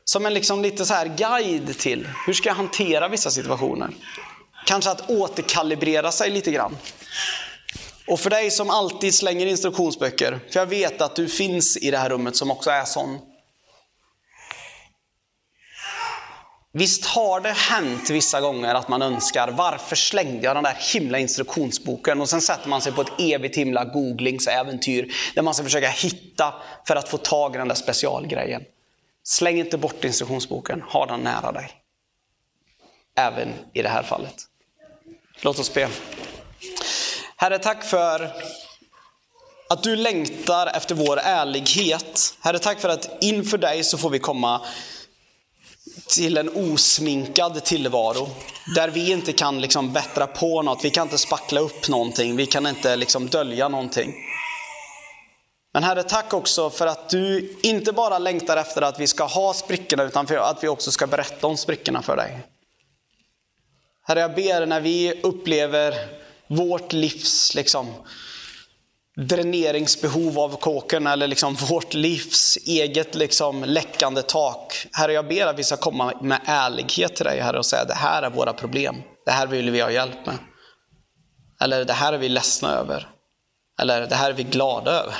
Som 0.03 0.25
en 0.25 0.33
liksom 0.33 0.61
lite 0.61 0.85
så 0.85 0.93
här 0.93 1.05
guide 1.17 1.77
till 1.77 2.09
hur 2.25 2.33
ska 2.33 2.49
jag 2.49 2.55
hantera 2.55 3.07
vissa 3.07 3.31
situationer. 3.31 3.89
Kanske 4.65 4.91
att 4.91 5.09
återkalibrera 5.09 6.11
sig 6.11 6.29
lite 6.29 6.51
grann. 6.51 6.77
Och 8.07 8.19
för 8.19 8.29
dig 8.29 8.51
som 8.51 8.69
alltid 8.69 9.15
slänger 9.15 9.45
instruktionsböcker, 9.45 10.39
för 10.51 10.59
jag 10.59 10.67
vet 10.67 11.01
att 11.01 11.15
du 11.15 11.27
finns 11.27 11.77
i 11.77 11.91
det 11.91 11.97
här 11.97 12.09
rummet 12.09 12.35
som 12.35 12.51
också 12.51 12.69
är 12.69 12.85
sån. 12.85 13.17
Visst 16.71 17.05
har 17.05 17.41
det 17.41 17.51
hänt 17.51 18.09
vissa 18.09 18.41
gånger 18.41 18.75
att 18.75 18.87
man 18.87 19.01
önskar, 19.01 19.47
varför 19.47 19.95
slängde 19.95 20.45
jag 20.45 20.55
den 20.55 20.63
där 20.63 20.77
himla 20.93 21.19
instruktionsboken? 21.19 22.21
Och 22.21 22.29
sen 22.29 22.41
sätter 22.41 22.69
man 22.69 22.81
sig 22.81 22.91
på 22.91 23.01
ett 23.01 23.19
evigt 23.19 23.57
himla 23.57 23.85
googlingsäventyr 23.85 25.13
där 25.35 25.41
man 25.41 25.53
ska 25.53 25.63
försöka 25.63 25.89
hitta 25.89 26.53
för 26.87 26.95
att 26.95 27.09
få 27.09 27.17
tag 27.17 27.55
i 27.55 27.57
den 27.57 27.67
där 27.67 27.75
specialgrejen. 27.75 28.61
Släng 29.23 29.59
inte 29.59 29.77
bort 29.77 30.03
instruktionsboken, 30.03 30.81
ha 30.81 31.05
den 31.05 31.19
nära 31.19 31.51
dig. 31.51 31.71
Även 33.15 33.53
i 33.73 33.81
det 33.81 33.89
här 33.89 34.03
fallet. 34.03 34.35
Låt 35.41 35.59
oss 35.59 35.73
be. 35.73 35.89
Herre, 37.35 37.59
tack 37.59 37.83
för 37.83 38.31
att 39.69 39.83
du 39.83 39.95
längtar 39.95 40.67
efter 40.67 40.95
vår 40.95 41.19
ärlighet. 41.19 42.37
Herre, 42.41 42.59
tack 42.59 42.79
för 42.79 42.89
att 42.89 43.17
inför 43.21 43.57
dig 43.57 43.83
så 43.83 43.97
får 43.97 44.09
vi 44.09 44.19
komma 44.19 44.61
till 46.07 46.37
en 46.37 46.49
osminkad 46.49 47.63
tillvaro. 47.63 48.29
Där 48.75 48.89
vi 48.89 49.11
inte 49.11 49.33
kan 49.33 49.61
liksom 49.61 49.93
bättra 49.93 50.27
på 50.27 50.61
något, 50.61 50.85
vi 50.85 50.89
kan 50.89 51.07
inte 51.07 51.17
spackla 51.17 51.59
upp 51.59 51.89
någonting, 51.89 52.35
vi 52.35 52.45
kan 52.45 52.67
inte 52.67 52.95
liksom 52.95 53.27
dölja 53.27 53.67
någonting. 53.67 54.13
Men 55.73 55.83
Herre, 55.83 56.03
tack 56.03 56.33
också 56.33 56.69
för 56.69 56.87
att 56.87 57.09
du 57.09 57.55
inte 57.63 57.93
bara 57.93 58.19
längtar 58.19 58.57
efter 58.57 58.81
att 58.81 58.99
vi 58.99 59.07
ska 59.07 59.23
ha 59.23 59.53
sprickorna, 59.53 60.03
utan 60.03 60.27
för 60.27 60.37
att 60.37 60.63
vi 60.63 60.67
också 60.67 60.91
ska 60.91 61.07
berätta 61.07 61.47
om 61.47 61.57
sprickorna 61.57 62.01
för 62.01 62.15
dig. 62.15 62.39
Herre, 64.03 64.19
jag 64.19 64.35
ber 64.35 64.65
när 64.65 64.81
vi 64.81 65.21
upplever 65.23 65.95
vårt 66.47 66.93
livs 66.93 67.55
liksom, 67.55 67.93
dräneringsbehov 69.17 70.39
av 70.39 70.55
kåken 70.59 71.07
eller 71.07 71.27
liksom 71.27 71.53
vårt 71.69 71.93
livs 71.93 72.57
eget 72.65 73.15
liksom 73.15 73.63
läckande 73.63 74.21
tak. 74.21 74.87
Herre, 74.91 75.13
jag 75.13 75.27
ber 75.27 75.47
att 75.47 75.59
vi 75.59 75.63
ska 75.63 75.77
komma 75.77 76.13
med 76.21 76.41
ärlighet 76.45 77.15
till 77.15 77.25
dig, 77.25 77.39
Herre, 77.39 77.57
och 77.57 77.65
säga 77.65 77.85
det 77.85 77.93
här 77.93 78.23
är 78.23 78.29
våra 78.29 78.53
problem. 78.53 78.95
Det 79.25 79.31
här 79.31 79.47
vill 79.47 79.71
vi 79.71 79.81
ha 79.81 79.91
hjälp 79.91 80.25
med. 80.25 80.37
Eller 81.61 81.85
det 81.85 81.93
här 81.93 82.13
är 82.13 82.17
vi 82.17 82.29
ledsna 82.29 82.69
över. 82.69 83.09
Eller 83.81 84.07
det 84.07 84.15
här 84.15 84.29
är 84.29 84.33
vi 84.33 84.43
glada 84.43 84.91
över. 84.91 85.15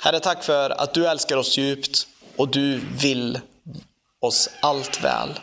Herre, 0.00 0.20
tack 0.20 0.44
för 0.44 0.70
att 0.70 0.94
du 0.94 1.06
älskar 1.06 1.36
oss 1.36 1.58
djupt 1.58 2.06
och 2.36 2.48
du 2.48 2.80
vill 3.02 3.40
oss 4.20 4.50
allt 4.60 5.04
väl. 5.04 5.40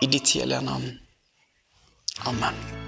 I 0.00 0.06
ditt 0.06 0.30
heliga 0.30 0.60
namn. 0.60 0.98
Amen. 2.26 2.87